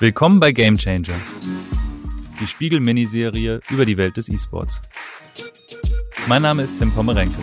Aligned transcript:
Willkommen 0.00 0.40
bei 0.40 0.50
Game 0.50 0.76
Changer, 0.76 1.14
die 2.40 2.46
Spiegel-Miniserie 2.48 3.60
über 3.70 3.86
die 3.86 3.96
Welt 3.96 4.16
des 4.16 4.28
E-Sports. 4.28 4.82
Mein 6.26 6.42
Name 6.42 6.64
ist 6.64 6.76
Tim 6.76 6.92
Pommerenke. 6.92 7.38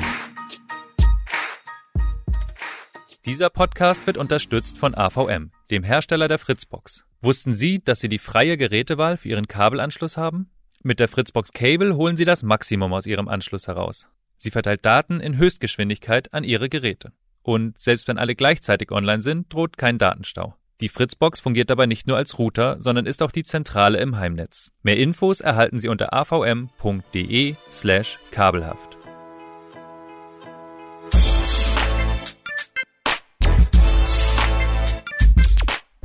Dieser 3.25 3.49
Podcast 3.49 4.05
wird 4.05 4.17
unterstützt 4.17 4.77
von 4.77 4.93
AVM, 4.93 5.51
dem 5.71 5.83
Hersteller 5.83 6.27
der 6.27 6.39
Fritzbox. 6.39 7.05
Wussten 7.21 7.53
Sie, 7.53 7.81
dass 7.81 8.01
Sie 8.01 8.09
die 8.09 8.19
freie 8.19 8.57
Gerätewahl 8.57 9.15
für 9.15 9.29
Ihren 9.29 9.47
Kabelanschluss 9.47 10.17
haben? 10.17 10.49
Mit 10.83 10.99
der 10.99 11.07
Fritzbox 11.07 11.53
Cable 11.53 11.95
holen 11.95 12.17
Sie 12.17 12.25
das 12.25 12.43
Maximum 12.43 12.91
aus 12.91 13.05
Ihrem 13.05 13.29
Anschluss 13.29 13.67
heraus. 13.67 14.09
Sie 14.37 14.51
verteilt 14.51 14.85
Daten 14.85 15.21
in 15.21 15.37
Höchstgeschwindigkeit 15.37 16.33
an 16.33 16.43
Ihre 16.43 16.67
Geräte. 16.67 17.13
Und 17.43 17.79
selbst 17.79 18.09
wenn 18.09 18.17
alle 18.17 18.35
gleichzeitig 18.35 18.91
online 18.91 19.21
sind, 19.21 19.53
droht 19.53 19.77
kein 19.77 19.97
Datenstau. 19.97 20.55
Die 20.81 20.89
Fritzbox 20.89 21.39
fungiert 21.39 21.69
dabei 21.69 21.85
nicht 21.85 22.07
nur 22.07 22.17
als 22.17 22.39
Router, 22.39 22.77
sondern 22.79 23.05
ist 23.05 23.21
auch 23.21 23.29
die 23.31 23.43
Zentrale 23.43 23.99
im 23.99 24.17
Heimnetz. 24.17 24.71
Mehr 24.81 24.97
Infos 24.97 25.39
erhalten 25.39 25.77
Sie 25.77 25.87
unter 25.87 26.11
avm.de 26.11 27.53
slash 27.71 28.17
kabelhaft. 28.31 28.97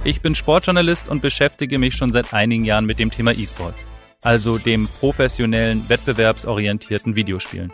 Ich 0.05 0.21
bin 0.21 0.35
Sportjournalist 0.35 1.09
und 1.09 1.23
beschäftige 1.23 1.79
mich 1.79 1.97
schon 1.97 2.13
seit 2.13 2.35
einigen 2.35 2.67
Jahren 2.67 2.85
mit 2.85 2.99
dem 2.99 3.11
Thema 3.11 3.33
E-Sports, 3.33 3.87
also 4.21 4.59
dem 4.59 4.89
professionellen, 5.01 5.89
wettbewerbsorientierten 5.89 7.17
Videospielen. 7.17 7.73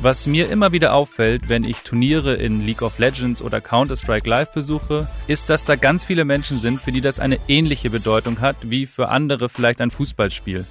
Was 0.00 0.26
mir 0.26 0.50
immer 0.50 0.72
wieder 0.72 0.94
auffällt, 0.94 1.48
wenn 1.48 1.64
ich 1.64 1.78
Turniere 1.82 2.34
in 2.34 2.64
League 2.66 2.82
of 2.82 2.98
Legends 2.98 3.40
oder 3.40 3.60
Counter-Strike 3.60 4.28
Live 4.28 4.52
besuche, 4.52 5.06
ist, 5.28 5.48
dass 5.48 5.64
da 5.64 5.76
ganz 5.76 6.04
viele 6.04 6.24
Menschen 6.24 6.58
sind, 6.58 6.80
für 6.80 6.90
die 6.90 7.00
das 7.00 7.20
eine 7.20 7.38
ähnliche 7.46 7.90
Bedeutung 7.90 8.40
hat 8.40 8.56
wie 8.62 8.86
für 8.86 9.10
andere 9.10 9.48
vielleicht 9.48 9.80
ein 9.80 9.90
Fußballspiel. 9.90 10.64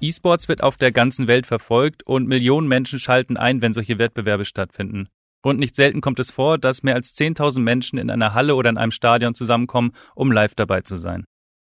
E-Sports 0.00 0.48
wird 0.48 0.62
auf 0.62 0.76
der 0.76 0.90
ganzen 0.90 1.26
Welt 1.26 1.46
verfolgt 1.46 2.02
und 2.04 2.26
Millionen 2.26 2.66
Menschen 2.66 2.98
schalten 2.98 3.36
ein, 3.36 3.62
wenn 3.62 3.72
solche 3.72 3.98
Wettbewerbe 3.98 4.44
stattfinden. 4.44 5.08
Und 5.42 5.58
nicht 5.58 5.76
selten 5.76 6.00
kommt 6.00 6.18
es 6.18 6.30
vor, 6.30 6.56
dass 6.56 6.82
mehr 6.82 6.94
als 6.94 7.14
10.000 7.14 7.60
Menschen 7.60 7.98
in 7.98 8.10
einer 8.10 8.32
Halle 8.32 8.54
oder 8.54 8.70
in 8.70 8.78
einem 8.78 8.92
Stadion 8.92 9.34
zusammenkommen, 9.34 9.92
um 10.14 10.32
live 10.32 10.54
dabei 10.54 10.80
zu 10.80 10.96
sein. 10.96 11.24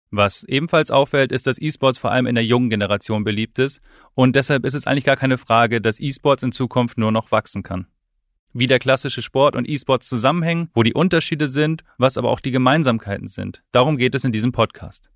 Was 0.10 0.44
ebenfalls 0.44 0.90
auffällt, 0.90 1.32
ist, 1.32 1.48
dass 1.48 1.62
E-Sports 1.62 2.00
vor 2.00 2.12
allem 2.12 2.28
in 2.28 2.36
der 2.36 2.46
jungen 2.46 2.70
Generation 2.70 3.24
beliebt 3.24 3.60
ist 3.60 3.82
und 4.14 4.36
deshalb 4.36 4.66
ist 4.66 4.74
es 4.74 4.88
eigentlich 4.88 5.04
gar 5.04 5.18
keine 5.18 5.38
Frage, 5.38 5.82
dass 5.82 6.00
E-Sports 6.00 6.44
in 6.44 6.52
Zukunft 6.52 6.98
nur 6.98 7.12
noch 7.12 7.32
wachsen 7.32 7.64
kann. 7.64 7.88
Wie 8.54 8.68
der 8.68 8.80
klassische 8.80 9.22
Sport 9.22 9.56
und 9.56 9.70
E-Sports 9.70 10.08
zusammenhängen, 10.08 10.70
wo 10.74 10.84
die 10.84 10.94
Unterschiede 10.94 11.50
sind, 11.50 11.84
was 11.98 12.18
aber 12.18 12.30
auch 12.30 12.40
die 12.40 12.52
Gemeinsamkeiten 12.52 13.28
sind. 13.28 13.62
Darum 13.72 13.98
geht 13.98 14.16
es 14.16 14.24
in 14.24 14.32
diesem 14.32 14.54
Podcast. 14.54 15.10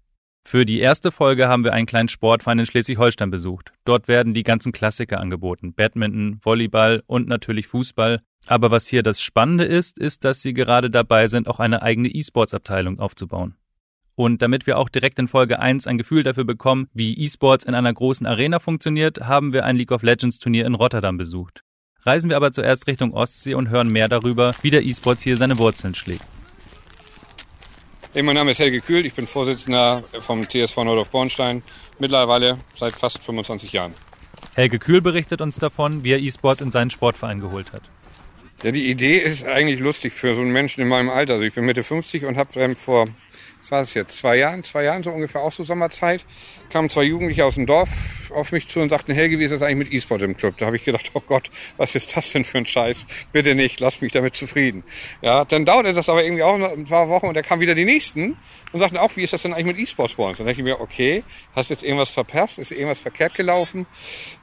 Für 0.43 0.65
die 0.65 0.79
erste 0.79 1.11
Folge 1.11 1.47
haben 1.47 1.63
wir 1.63 1.73
einen 1.73 1.85
kleinen 1.85 2.09
Sportverein 2.09 2.59
in 2.59 2.65
Schleswig-Holstein 2.65 3.31
besucht. 3.31 3.71
Dort 3.85 4.07
werden 4.07 4.33
die 4.33 4.43
ganzen 4.43 4.71
Klassiker 4.71 5.19
angeboten. 5.19 5.73
Badminton, 5.73 6.39
Volleyball 6.43 7.03
und 7.07 7.27
natürlich 7.27 7.67
Fußball. 7.67 8.21
Aber 8.47 8.71
was 8.71 8.87
hier 8.87 9.03
das 9.03 9.21
Spannende 9.21 9.65
ist, 9.65 9.99
ist, 9.99 10.25
dass 10.25 10.41
sie 10.41 10.53
gerade 10.53 10.89
dabei 10.89 11.27
sind, 11.27 11.47
auch 11.47 11.59
eine 11.59 11.83
eigene 11.83 12.09
E-Sports-Abteilung 12.09 12.99
aufzubauen. 12.99 13.55
Und 14.15 14.41
damit 14.41 14.67
wir 14.67 14.77
auch 14.77 14.89
direkt 14.89 15.19
in 15.19 15.27
Folge 15.27 15.59
1 15.59 15.87
ein 15.87 15.97
Gefühl 15.97 16.23
dafür 16.23 16.43
bekommen, 16.43 16.89
wie 16.93 17.17
E-Sports 17.17 17.65
in 17.65 17.73
einer 17.73 17.93
großen 17.93 18.25
Arena 18.25 18.59
funktioniert, 18.59 19.21
haben 19.21 19.53
wir 19.53 19.65
ein 19.65 19.77
League 19.77 19.91
of 19.91 20.03
Legends 20.03 20.39
Turnier 20.39 20.65
in 20.65 20.75
Rotterdam 20.75 21.17
besucht. 21.17 21.63
Reisen 22.03 22.29
wir 22.29 22.37
aber 22.37 22.51
zuerst 22.51 22.87
Richtung 22.87 23.13
Ostsee 23.13 23.53
und 23.53 23.69
hören 23.69 23.91
mehr 23.91 24.09
darüber, 24.09 24.55
wie 24.61 24.71
der 24.71 24.83
E-Sports 24.83 25.21
hier 25.21 25.37
seine 25.37 25.57
Wurzeln 25.57 25.95
schlägt. 25.95 26.25
Hey, 28.13 28.23
mein 28.23 28.35
Name 28.35 28.51
ist 28.51 28.59
Helge 28.59 28.81
Kühl, 28.81 29.05
ich 29.05 29.13
bin 29.13 29.25
Vorsitzender 29.25 30.03
vom 30.19 30.43
TSV 30.43 30.75
Nordorf 30.83 31.09
Bornstein, 31.09 31.61
mittlerweile 31.97 32.57
seit 32.75 32.93
fast 32.93 33.23
25 33.23 33.71
Jahren. 33.71 33.93
Helge 34.55 34.79
Kühl 34.79 34.99
berichtet 34.99 35.39
uns 35.39 35.57
davon, 35.59 36.03
wie 36.03 36.11
er 36.11 36.19
E-Sports 36.19 36.61
in 36.61 36.71
seinen 36.71 36.89
Sportverein 36.89 37.39
geholt 37.39 37.71
hat. 37.71 37.83
Ja, 38.63 38.71
die 38.71 38.91
Idee 38.91 39.17
ist 39.17 39.45
eigentlich 39.45 39.79
lustig 39.79 40.13
für 40.13 40.35
so 40.35 40.41
einen 40.41 40.51
Menschen 40.51 40.81
in 40.81 40.87
meinem 40.87 41.09
Alter. 41.09 41.35
Also 41.35 41.45
ich 41.45 41.53
bin 41.53 41.65
Mitte 41.65 41.83
50 41.83 42.25
und 42.25 42.37
habe 42.37 42.59
ähm, 42.59 42.75
vor 42.75 43.07
was 43.61 43.71
war 43.71 43.81
es 43.81 43.93
jetzt, 43.93 44.17
zwei 44.17 44.37
Jahren, 44.37 44.63
zwei 44.63 44.83
Jahren 44.83 45.03
so 45.03 45.11
ungefähr 45.11 45.41
auch 45.41 45.51
so 45.51 45.63
Sommerzeit, 45.63 46.25
kamen 46.71 46.89
zwei 46.89 47.03
Jugendliche 47.03 47.45
aus 47.45 47.55
dem 47.55 47.67
Dorf 47.67 48.31
auf 48.33 48.51
mich 48.51 48.67
zu 48.67 48.79
und 48.79 48.89
sagten, 48.89 49.13
Helge, 49.13 49.37
wie 49.37 49.43
ist 49.43 49.51
das 49.51 49.61
eigentlich 49.61 49.89
mit 49.89 49.93
E-Sport 49.93 50.23
im 50.23 50.35
Club? 50.35 50.57
Da 50.57 50.65
habe 50.65 50.75
ich 50.75 50.83
gedacht, 50.83 51.11
oh 51.13 51.21
Gott, 51.25 51.51
was 51.77 51.93
ist 51.95 52.15
das 52.17 52.31
denn 52.31 52.43
für 52.43 52.57
ein 52.57 52.65
Scheiß? 52.65 53.05
Bitte 53.31 53.53
nicht, 53.53 53.79
lass 53.79 54.01
mich 54.01 54.11
damit 54.11 54.35
zufrieden. 54.35 54.83
Ja, 55.21 55.45
dann 55.45 55.65
dauerte 55.65 55.93
das 55.93 56.09
aber 56.09 56.23
irgendwie 56.23 56.43
auch 56.43 56.57
noch 56.57 56.71
ein 56.71 56.85
paar 56.85 57.09
Wochen 57.09 57.27
und 57.27 57.35
da 57.35 57.43
kamen 57.43 57.61
wieder 57.61 57.75
die 57.75 57.85
nächsten 57.85 58.37
und 58.71 58.79
sagten 58.79 58.97
auch, 58.97 59.15
wie 59.15 59.21
ist 59.21 59.33
das 59.33 59.43
denn 59.43 59.53
eigentlich 59.53 59.67
mit 59.67 59.77
E-Sports 59.77 60.15
bei 60.15 60.23
uns? 60.23 60.39
Dann 60.39 60.47
dachte 60.47 60.59
ich 60.59 60.65
mir, 60.65 60.81
okay, 60.81 61.23
hast 61.55 61.69
jetzt 61.69 61.83
irgendwas 61.83 62.09
verpasst, 62.09 62.57
ist 62.57 62.71
irgendwas 62.71 63.01
verkehrt 63.01 63.35
gelaufen? 63.35 63.85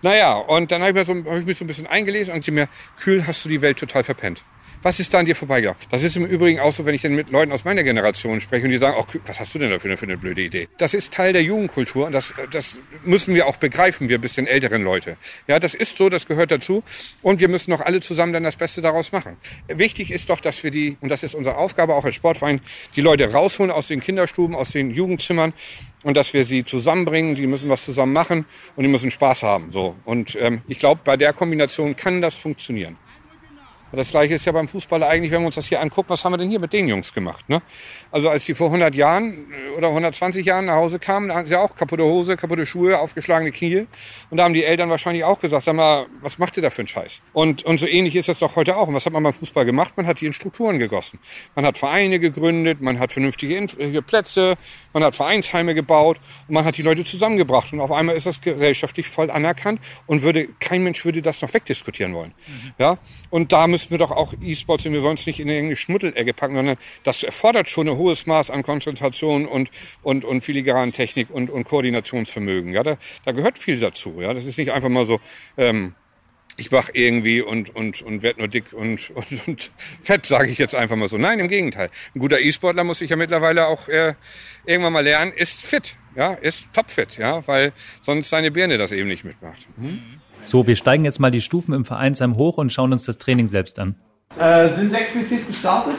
Naja, 0.01 0.37
und 0.37 0.71
dann 0.71 0.83
habe 0.83 1.01
ich, 1.01 1.07
so, 1.07 1.15
hab 1.15 1.39
ich 1.39 1.47
mich 1.47 1.59
so 1.59 1.65
ein 1.65 1.69
bisschen 1.69 1.87
eingelesen 1.89 2.35
und 2.35 2.45
sie 2.45 2.53
mir, 2.53 2.69
kühl, 3.01 3.27
hast 3.27 3.45
du 3.45 3.49
die 3.49 3.63
Welt 3.63 3.79
total 3.79 4.05
verpennt. 4.05 4.45
Was 4.83 5.01
ist 5.01 5.13
da 5.13 5.19
an 5.19 5.27
dir 5.27 5.35
vorbeigegangen? 5.35 5.81
Das 5.91 6.03
ist 6.03 6.17
im 6.17 6.25
Übrigen 6.25 6.61
auch 6.61 6.73
so, 6.73 6.87
wenn 6.87 6.95
ich 6.95 7.03
dann 7.03 7.15
mit 7.15 7.31
Leuten 7.31 7.51
aus 7.51 7.65
meiner 7.65 7.83
Generation 7.83 8.41
spreche 8.41 8.67
und 8.67 8.71
die 8.71 8.79
sagen, 8.79 8.97
ach, 8.99 9.07
was 9.27 9.41
hast 9.41 9.55
du 9.55 9.59
denn 9.59 9.71
da 9.71 9.79
für 9.79 9.89
eine, 9.89 10.17
blöde 10.17 10.43
Idee? 10.43 10.69
Das 10.79 10.95
ist 10.95 11.13
Teil 11.13 11.33
der 11.33 11.43
Jugendkultur 11.43 12.07
und 12.07 12.13
das, 12.13 12.33
das 12.53 12.81
müssen 13.05 13.35
wir 13.35 13.47
auch 13.47 13.57
begreifen, 13.57 14.09
wir 14.09 14.19
bisschen 14.19 14.47
älteren 14.47 14.83
Leute. 14.83 15.17
Ja, 15.47 15.59
das 15.59 15.75
ist 15.75 15.97
so, 15.97 16.09
das 16.09 16.27
gehört 16.27 16.51
dazu 16.51 16.83
und 17.23 17.41
wir 17.41 17.49
müssen 17.49 17.73
auch 17.73 17.81
alle 17.81 18.01
zusammen 18.01 18.33
dann 18.33 18.45
das 18.45 18.57
Beste 18.57 18.81
daraus 18.81 19.13
machen. 19.13 19.37
Wichtig 19.69 20.11
ist 20.11 20.31
doch, 20.31 20.41
dass 20.41 20.63
wir 20.63 20.71
die, 20.71 20.97
und 21.01 21.09
das 21.09 21.23
ist 21.23 21.35
unsere 21.35 21.57
Aufgabe 21.57 21.95
auch 21.95 22.05
als 22.05 22.15
Sportverein, 22.15 22.61
die 22.97 23.01
Leute 23.01 23.33
rausholen 23.33 23.73
aus 23.73 23.89
den 23.89 24.01
Kinderstuben, 24.01 24.55
aus 24.55 24.71
den 24.71 24.91
Jugendzimmern 24.91 25.53
und 26.03 26.17
dass 26.17 26.33
wir 26.35 26.45
sie 26.45 26.65
zusammenbringen, 26.65 27.35
die 27.35 27.47
müssen 27.47 27.69
was 27.69 27.85
zusammen 27.85 28.13
machen 28.13 28.45
und 28.77 28.85
die 28.85 28.89
müssen 28.89 29.11
Spaß 29.11 29.43
haben. 29.43 29.71
So. 29.71 29.97
Und 30.05 30.37
ähm, 30.41 30.63
ich 30.69 30.79
glaube, 30.79 31.01
bei 31.05 31.17
der 31.17 31.33
Kombination 31.33 31.97
kann 31.97 32.23
das 32.23 32.37
funktionieren. 32.37 32.97
Das 33.93 34.11
gleiche 34.11 34.35
ist 34.35 34.45
ja 34.45 34.53
beim 34.53 34.69
Fußball 34.69 35.03
eigentlich, 35.03 35.33
wenn 35.33 35.41
wir 35.41 35.47
uns 35.47 35.55
das 35.55 35.67
hier 35.67 35.81
angucken, 35.81 36.11
was 36.11 36.25
haben 36.25 36.33
wir 36.33 36.39
denn 36.39 36.51
hier 36.51 36.61
mit 36.61 36.73
den 36.73 36.89
Jungs 36.89 37.15
gemacht? 37.15 37.49
Ne? 37.49 37.63
Also 38.11 38.29
als 38.29 38.45
die 38.45 38.55
vor 38.55 38.67
100 38.67 38.95
Jahren 38.95 39.47
äh, 39.51 39.77
oder 39.77 39.89
120 39.89 40.45
Jahren 40.45 40.67
nach 40.67 40.75
Hause 40.75 40.99
kamen, 40.99 41.29
da 41.29 41.37
hatten 41.37 41.47
sie 41.47 41.57
auch 41.57 41.75
kaputte 41.75 42.05
Hose, 42.05 42.37
kaputte 42.37 42.67
Schuhe, 42.67 42.99
aufgeschlagene 42.99 43.51
Knie. 43.51 43.87
Und 44.31 44.37
da 44.37 44.45
haben 44.45 44.55
die 44.55 44.65
Eltern 44.65 44.91
wahrscheinlich 44.91 45.25
auch 45.25 45.41
gesagt, 45.41 45.65
sag 45.65 45.75
mal, 45.75 46.07
was 46.21 46.39
macht 46.39 46.57
ihr 46.59 46.63
da 46.63 46.71
für 46.71 46.83
einen 46.83 46.89
Scheiß? 46.89 47.23
Und, 47.33 47.63
und 47.65 47.81
so 47.81 47.87
ähnlich 47.87 48.15
ist 48.17 48.29
das 48.29 48.41
doch 48.41 48.57
heute 48.57 48.77
auch. 48.77 48.89
Und 48.89 48.95
was 48.95 49.07
hat 49.07 49.13
man 49.13 49.23
beim 49.23 49.33
Fußball 49.33 49.65
gemacht? 49.65 49.95
Man 49.97 50.07
hat 50.07 50.21
die 50.21 50.27
in 50.27 50.33
Strukturen 50.33 50.79
gegossen. 50.79 51.19
Man 51.55 51.65
hat 51.65 51.79
Vereine 51.79 52.19
gegründet, 52.19 52.83
man 52.83 52.99
hat 52.99 53.13
vernünftige 53.13 53.57
äh, 53.57 54.03
Plätze, 54.03 54.57
man 54.93 55.03
hat 55.03 55.15
Vereinsheime 55.15 55.75
gebaut 55.75 56.19
und 56.47 56.55
man 56.55 56.65
hat 56.65 56.77
die 56.77 56.83
Leute 56.83 57.05
zusammengebracht. 57.05 57.73
Und 57.73 57.81
auf 57.81 57.93
einmal 57.93 58.17
ist 58.17 58.27
das 58.27 58.41
gesellschaftlich 58.41 59.09
voll 59.09 59.31
anerkannt 59.31 59.81
und 60.07 60.23
würde, 60.23 60.49
kein 60.61 60.83
Mensch 60.83 61.05
würde 61.05 61.23
das 61.23 61.41
noch 61.41 61.55
wegdiskutieren 61.55 62.15
wollen. 62.15 62.35
Mhm. 62.47 62.73
Ja? 62.79 62.99
Und 63.31 63.53
da 63.53 63.67
müssen 63.67 63.78
wir 63.91 63.99
doch 63.99 64.11
auch 64.11 64.35
E-Sports, 64.41 64.85
wir 64.85 65.01
sollen 65.01 65.15
es 65.15 65.27
nicht 65.27 65.41
in 65.41 65.49
irgendeine 65.49 65.77
Schmuddelecke 65.77 66.35
packen, 66.35 66.55
sondern 66.55 66.77
das 67.05 67.23
erfordert 67.23 67.69
schon 67.69 67.89
ein 67.89 67.97
hohes 67.97 68.27
Maß 68.27 68.51
an 68.51 68.63
Konzentration 68.63 69.47
und, 69.47 69.71
und, 70.03 70.25
und 70.25 70.41
filigranen 70.43 70.93
Technik 70.93 71.31
und, 71.31 71.51
und 71.51 71.65
Koordinationsvermögen. 71.65 72.73
Ja, 72.73 72.83
da, 72.83 72.99
da 73.25 73.33
gehört 73.33 73.59
viel 73.59 73.81
dazu. 73.81 74.21
Ja, 74.21 74.35
das 74.35 74.45
ist 74.45 74.59
nicht 74.59 74.73
einfach 74.73 74.89
mal 74.89 75.07
so, 75.07 75.21
ähm, 75.57 75.95
ich 76.59 76.71
mach 76.73 76.91
irgendwie 76.93 77.41
und, 77.41 77.75
und, 77.75 78.03
und 78.03 78.23
werd 78.23 78.39
nur 78.39 78.49
dick 78.49 78.73
und, 78.73 79.11
und, 79.15 79.49
und 79.49 79.71
fett, 80.03 80.27
sage 80.27 80.51
ich 80.51 80.59
jetzt 80.59 80.75
einfach 80.75 80.97
mal 80.97 81.09
so. 81.09 81.17
Nein, 81.17 81.39
im 81.39 81.49
Gegenteil. 81.49 81.91
Ein 82.15 82.19
guter 82.19 82.41
E-Sportler 82.41 82.85
muss 82.85 83.01
ich 83.01 83.11
ja 83.11 83.17
mittlerweile 83.17 83.67
auch 83.67 83.89
äh, 83.89 84.15
irgendwann 84.67 84.93
mal 84.93 85.05
lernen, 85.05 85.33
ist 85.33 85.65
fit, 85.65 85.97
ja, 86.17 86.35
ist 86.35 86.67
topfit, 86.75 87.17
ja, 87.17 87.47
weil 87.47 87.73
sonst 88.03 88.29
seine 88.29 88.51
Birne 88.51 88.77
das 88.77 88.93
eben 88.93 89.09
nicht 89.09 89.25
mitmacht. 89.25 89.69
Hm? 89.79 90.21
So, 90.43 90.67
wir 90.67 90.77
steigen 90.77 91.05
jetzt 91.05 91.21
mal 91.21 91.31
die 91.31 91.41
Stufen 91.41 91.75
im 91.75 91.85
Vereinsheim 91.85 92.37
hoch 92.37 92.59
und 92.59 92.73
schauen 92.73 92.93
uns 92.93 93.05
das 93.05 93.19
Training 93.19 93.49
selbst 93.49 93.79
an. 93.79 93.97
Äh, 94.39 94.69
sind 94.69 94.91
sechs 94.91 95.11
PCs 95.13 95.47
gestartet? 95.49 95.97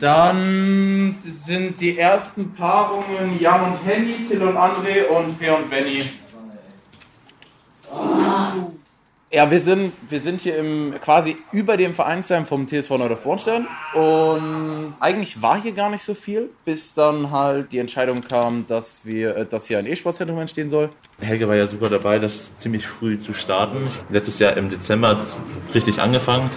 Dann 0.00 1.16
sind 1.24 1.80
die 1.80 1.98
ersten 1.98 2.52
Paarungen 2.52 3.40
Jan 3.40 3.72
und 3.72 3.78
Henny, 3.84 4.14
Till 4.28 4.42
und 4.42 4.56
André 4.56 5.06
und 5.08 5.38
Per 5.38 5.56
und 5.56 5.70
Benny. 5.70 5.98
Ja, 9.32 9.50
wir 9.50 9.58
sind, 9.58 9.92
wir 10.08 10.20
sind 10.20 10.40
hier 10.40 10.56
im, 10.56 10.94
quasi 11.00 11.36
über 11.50 11.76
dem 11.76 11.94
Vereinsheim 11.94 12.46
vom 12.46 12.68
TSV 12.68 12.90
Nordorf 12.90 13.22
Bornstein 13.24 13.66
und 13.92 14.94
eigentlich 15.00 15.42
war 15.42 15.60
hier 15.60 15.72
gar 15.72 15.90
nicht 15.90 16.04
so 16.04 16.14
viel, 16.14 16.50
bis 16.64 16.94
dann 16.94 17.32
halt 17.32 17.72
die 17.72 17.78
Entscheidung 17.78 18.20
kam, 18.20 18.68
dass 18.68 19.04
wir, 19.04 19.36
äh, 19.36 19.44
dass 19.44 19.66
hier 19.66 19.80
ein 19.80 19.86
E-Sportzentrum 19.86 20.38
entstehen 20.38 20.70
soll. 20.70 20.90
Helge 21.18 21.48
war 21.48 21.56
ja 21.56 21.66
super 21.66 21.88
dabei, 21.88 22.20
das 22.20 22.54
ziemlich 22.54 22.86
früh 22.86 23.20
zu 23.20 23.34
starten. 23.34 23.78
Letztes 24.10 24.38
Jahr 24.38 24.56
im 24.56 24.70
Dezember 24.70 25.08
hat 25.08 25.18
es 25.18 25.34
richtig 25.74 26.00
angefangen. 26.00 26.48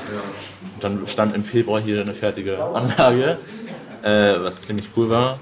Dann 0.80 1.08
stand 1.08 1.36
im 1.36 1.44
Februar 1.44 1.82
hier 1.82 2.02
eine 2.02 2.14
fertige 2.14 2.64
Anlage, 2.64 3.40
äh, 4.04 4.36
was 4.44 4.62
ziemlich 4.62 4.90
cool 4.96 5.10
war. 5.10 5.40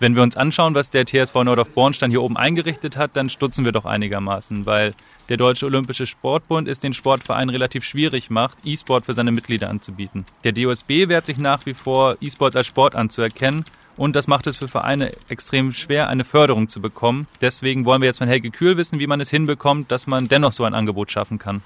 Wenn 0.00 0.14
wir 0.14 0.22
uns 0.22 0.36
anschauen, 0.36 0.74
was 0.74 0.90
der 0.90 1.06
TSV 1.06 1.34
Nordorf 1.44 1.70
Bornstein 1.70 2.10
hier 2.10 2.22
oben 2.22 2.36
eingerichtet 2.36 2.98
hat, 2.98 3.12
dann 3.16 3.30
stutzen 3.30 3.64
wir 3.64 3.72
doch 3.72 3.86
einigermaßen, 3.86 4.66
weil 4.66 4.92
der 5.28 5.36
Deutsche 5.36 5.66
Olympische 5.66 6.06
Sportbund 6.06 6.68
es 6.68 6.78
den 6.78 6.94
Sportvereinen 6.94 7.50
relativ 7.50 7.84
schwierig 7.84 8.30
macht, 8.30 8.58
E-Sport 8.64 9.06
für 9.06 9.14
seine 9.14 9.32
Mitglieder 9.32 9.68
anzubieten. 9.70 10.24
Der 10.44 10.52
DOSB 10.52 11.08
wehrt 11.08 11.26
sich 11.26 11.38
nach 11.38 11.66
wie 11.66 11.74
vor, 11.74 12.16
E-Sports 12.20 12.56
als 12.56 12.66
Sport 12.66 12.94
anzuerkennen 12.94 13.64
Und 13.96 14.14
das 14.14 14.26
macht 14.26 14.46
es 14.46 14.56
für 14.56 14.68
Vereine 14.68 15.12
extrem 15.28 15.72
schwer, 15.72 16.08
eine 16.08 16.24
Förderung 16.24 16.68
zu 16.68 16.80
bekommen. 16.80 17.26
Deswegen 17.40 17.84
wollen 17.86 18.02
wir 18.02 18.06
jetzt 18.06 18.18
von 18.18 18.28
Helge 18.28 18.50
Kühl 18.50 18.76
wissen, 18.76 18.98
wie 18.98 19.06
man 19.06 19.20
es 19.20 19.30
hinbekommt, 19.30 19.90
dass 19.90 20.06
man 20.06 20.28
dennoch 20.28 20.52
so 20.52 20.64
ein 20.64 20.74
Angebot 20.74 21.10
schaffen 21.10 21.38
kann. 21.38 21.62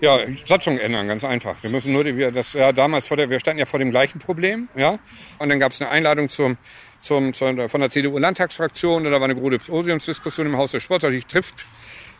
Ja, 0.00 0.18
Satzung 0.44 0.78
ändern, 0.78 1.08
ganz 1.08 1.24
einfach. 1.24 1.62
Wir 1.62 1.70
müssen 1.70 1.92
nur, 1.92 2.04
wir, 2.04 2.30
das 2.30 2.52
ja 2.52 2.72
damals 2.72 3.06
vor 3.06 3.16
der, 3.16 3.30
wir 3.30 3.40
standen 3.40 3.60
ja 3.60 3.64
vor 3.64 3.78
dem 3.78 3.90
gleichen 3.90 4.18
Problem, 4.18 4.68
ja. 4.76 4.98
Und 5.38 5.48
dann 5.48 5.58
gab 5.58 5.72
es 5.72 5.80
eine 5.80 5.90
Einladung 5.90 6.28
zum, 6.28 6.58
zum, 7.00 7.32
zum 7.32 7.68
von 7.68 7.80
der 7.80 7.88
CDU-Landtagsfraktion, 7.88 9.04
da 9.04 9.12
war 9.12 9.22
eine 9.22 9.34
große 9.34 9.58
Podiumsdiskussion 9.60 10.46
im 10.46 10.56
Haus 10.58 10.72
des 10.72 10.82
Sports, 10.82 11.04
ich 11.04 11.24
trifft 11.26 11.64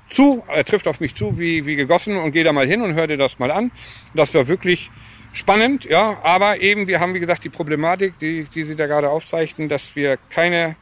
zu, 0.08 0.44
er 0.48 0.64
trifft 0.64 0.88
auf 0.88 1.00
mich 1.00 1.14
zu 1.14 1.38
wie, 1.38 1.66
wie 1.66 1.76
gegossen 1.76 2.16
und 2.16 2.32
gehe 2.32 2.44
da 2.44 2.52
mal 2.52 2.66
hin 2.66 2.82
und 2.82 2.94
hör 2.94 3.06
dir 3.06 3.16
das 3.16 3.38
mal 3.38 3.50
an. 3.50 3.70
Das 4.14 4.34
war 4.34 4.48
wirklich 4.48 4.90
spannend, 5.32 5.84
ja, 5.84 6.18
aber 6.22 6.60
eben, 6.60 6.86
wir 6.86 7.00
haben, 7.00 7.14
wie 7.14 7.20
gesagt, 7.20 7.44
die 7.44 7.50
Problematik, 7.50 8.18
die, 8.18 8.44
die 8.44 8.64
Sie 8.64 8.76
da 8.76 8.86
gerade 8.86 9.10
aufzeichnen, 9.10 9.68
dass 9.68 9.96
wir 9.96 10.18
keine 10.30 10.76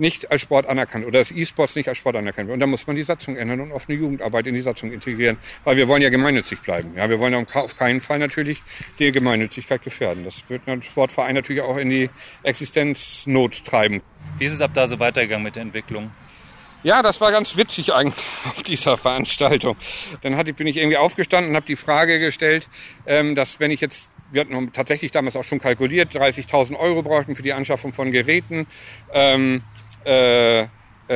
nicht 0.00 0.30
als 0.30 0.40
Sport 0.40 0.66
anerkannt 0.66 1.06
oder 1.06 1.18
das 1.18 1.30
E-Sports 1.30 1.76
nicht 1.76 1.88
als 1.88 1.98
Sport 1.98 2.16
anerkannt 2.16 2.48
wird. 2.48 2.54
Und 2.54 2.60
da 2.60 2.66
muss 2.66 2.86
man 2.86 2.96
die 2.96 3.02
Satzung 3.02 3.36
ändern 3.36 3.60
und 3.60 3.70
offene 3.70 3.98
Jugendarbeit 3.98 4.46
in 4.46 4.54
die 4.54 4.62
Satzung 4.62 4.90
integrieren, 4.90 5.36
weil 5.64 5.76
wir 5.76 5.86
wollen 5.88 6.00
ja 6.00 6.08
gemeinnützig 6.08 6.60
bleiben. 6.60 6.94
Ja, 6.96 7.08
wir 7.10 7.18
wollen 7.20 7.34
auf 7.34 7.76
keinen 7.76 8.00
Fall 8.00 8.18
natürlich 8.18 8.62
die 8.98 9.12
Gemeinnützigkeit 9.12 9.82
gefährden. 9.82 10.24
Das 10.24 10.48
wird 10.48 10.66
ein 10.66 10.80
Sportverein 10.80 11.34
natürlich 11.34 11.62
auch 11.62 11.76
in 11.76 11.90
die 11.90 12.08
Existenznot 12.42 13.64
treiben. 13.66 14.00
Wie 14.38 14.46
ist 14.46 14.54
es 14.54 14.62
ab 14.62 14.70
da 14.72 14.88
so 14.88 14.98
weitergegangen 14.98 15.44
mit 15.44 15.56
der 15.56 15.62
Entwicklung? 15.62 16.10
Ja, 16.82 17.02
das 17.02 17.20
war 17.20 17.30
ganz 17.30 17.56
witzig 17.56 17.92
eigentlich 17.92 18.24
auf 18.48 18.62
dieser 18.62 18.96
Veranstaltung. 18.96 19.76
Dann 20.22 20.36
hatte, 20.36 20.54
bin 20.54 20.66
ich 20.66 20.78
irgendwie 20.78 20.96
aufgestanden 20.96 21.50
und 21.50 21.56
habe 21.56 21.66
die 21.66 21.76
Frage 21.76 22.18
gestellt, 22.18 22.68
ähm, 23.06 23.34
dass 23.34 23.60
wenn 23.60 23.70
ich 23.70 23.80
jetzt, 23.80 24.10
wir 24.32 24.40
hatten 24.40 24.72
tatsächlich 24.72 25.10
damals 25.10 25.36
auch 25.36 25.44
schon 25.44 25.60
kalkuliert, 25.60 26.14
30.000 26.14 26.78
Euro 26.78 27.02
brauchten 27.02 27.36
für 27.36 27.42
die 27.42 27.52
Anschaffung 27.52 27.92
von 27.92 28.12
Geräten. 28.12 28.66
Ähm, 29.12 29.62
äh, 30.04 30.66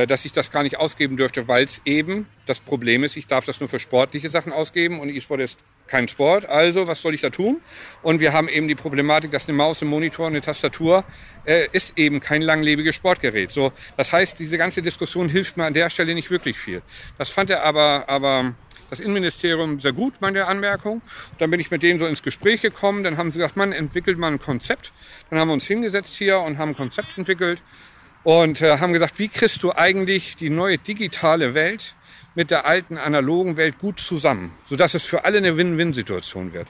dass 0.07 0.25
ich 0.25 0.33
das 0.33 0.51
gar 0.51 0.63
nicht 0.63 0.77
ausgeben 0.77 1.15
dürfte, 1.15 1.47
weil 1.47 1.63
es 1.63 1.81
eben 1.85 2.27
das 2.45 2.59
Problem 2.59 3.05
ist, 3.05 3.15
ich 3.15 3.27
darf 3.27 3.45
das 3.45 3.61
nur 3.61 3.69
für 3.69 3.79
sportliche 3.79 4.29
Sachen 4.29 4.51
ausgeben 4.51 4.99
und 4.99 5.07
E-Sport 5.07 5.39
ist 5.39 5.57
kein 5.87 6.09
Sport. 6.09 6.45
Also, 6.45 6.85
was 6.85 7.01
soll 7.01 7.13
ich 7.13 7.21
da 7.21 7.29
tun? 7.29 7.61
Und 8.03 8.19
wir 8.19 8.33
haben 8.33 8.49
eben 8.49 8.67
die 8.67 8.75
Problematik, 8.75 9.31
dass 9.31 9.47
eine 9.47 9.57
Maus, 9.57 9.81
ein 9.81 9.87
Monitor 9.87 10.27
eine 10.27 10.41
Tastatur 10.41 11.05
äh, 11.45 11.69
ist 11.71 11.97
eben 11.97 12.19
kein 12.19 12.41
langlebiges 12.41 12.95
Sportgerät. 12.95 13.51
So, 13.51 13.71
das 13.95 14.11
heißt, 14.11 14.37
diese 14.37 14.57
ganze 14.57 14.81
Diskussion 14.81 15.29
hilft 15.29 15.55
mir 15.55 15.65
an 15.65 15.73
der 15.73 15.89
Stelle 15.89 16.13
nicht 16.13 16.29
wirklich 16.29 16.59
viel. 16.59 16.81
Das 17.17 17.29
fand 17.29 17.49
er 17.49 17.63
aber, 17.63 18.09
aber 18.09 18.53
das 18.89 18.99
Innenministerium 18.99 19.79
sehr 19.79 19.93
gut, 19.93 20.15
meine 20.19 20.45
Anmerkung. 20.45 21.01
Dann 21.37 21.49
bin 21.49 21.61
ich 21.61 21.71
mit 21.71 21.83
denen 21.83 21.99
so 21.99 22.05
ins 22.05 22.21
Gespräch 22.21 22.61
gekommen. 22.61 23.03
Dann 23.03 23.17
haben 23.17 23.31
sie 23.31 23.39
gesagt, 23.39 23.55
man 23.55 23.71
entwickelt 23.71 24.17
mal 24.17 24.31
ein 24.31 24.39
Konzept. 24.39 24.91
Dann 25.29 25.39
haben 25.39 25.47
wir 25.47 25.53
uns 25.53 25.65
hingesetzt 25.65 26.15
hier 26.15 26.39
und 26.39 26.57
haben 26.57 26.71
ein 26.71 26.75
Konzept 26.75 27.17
entwickelt 27.17 27.61
und 28.25 28.59
äh, 28.61 28.79
haben 28.79 28.91
gesagt, 28.91 29.19
wie 29.19 29.27
kriegst 29.27 29.61
du 29.61 29.71
eigentlich 29.71 30.35
die 30.35 30.49
neue 30.49 30.79
digitale 30.79 31.53
Welt 31.53 31.93
mit 32.33 32.49
der 32.49 32.65
alten 32.65 32.97
analogen 32.97 33.57
Welt 33.59 33.77
gut 33.77 33.99
zusammen, 33.99 34.51
sodass 34.65 34.95
es 34.95 35.05
für 35.05 35.25
alle 35.25 35.37
eine 35.37 35.55
Win-Win-Situation 35.57 36.51
wird. 36.51 36.67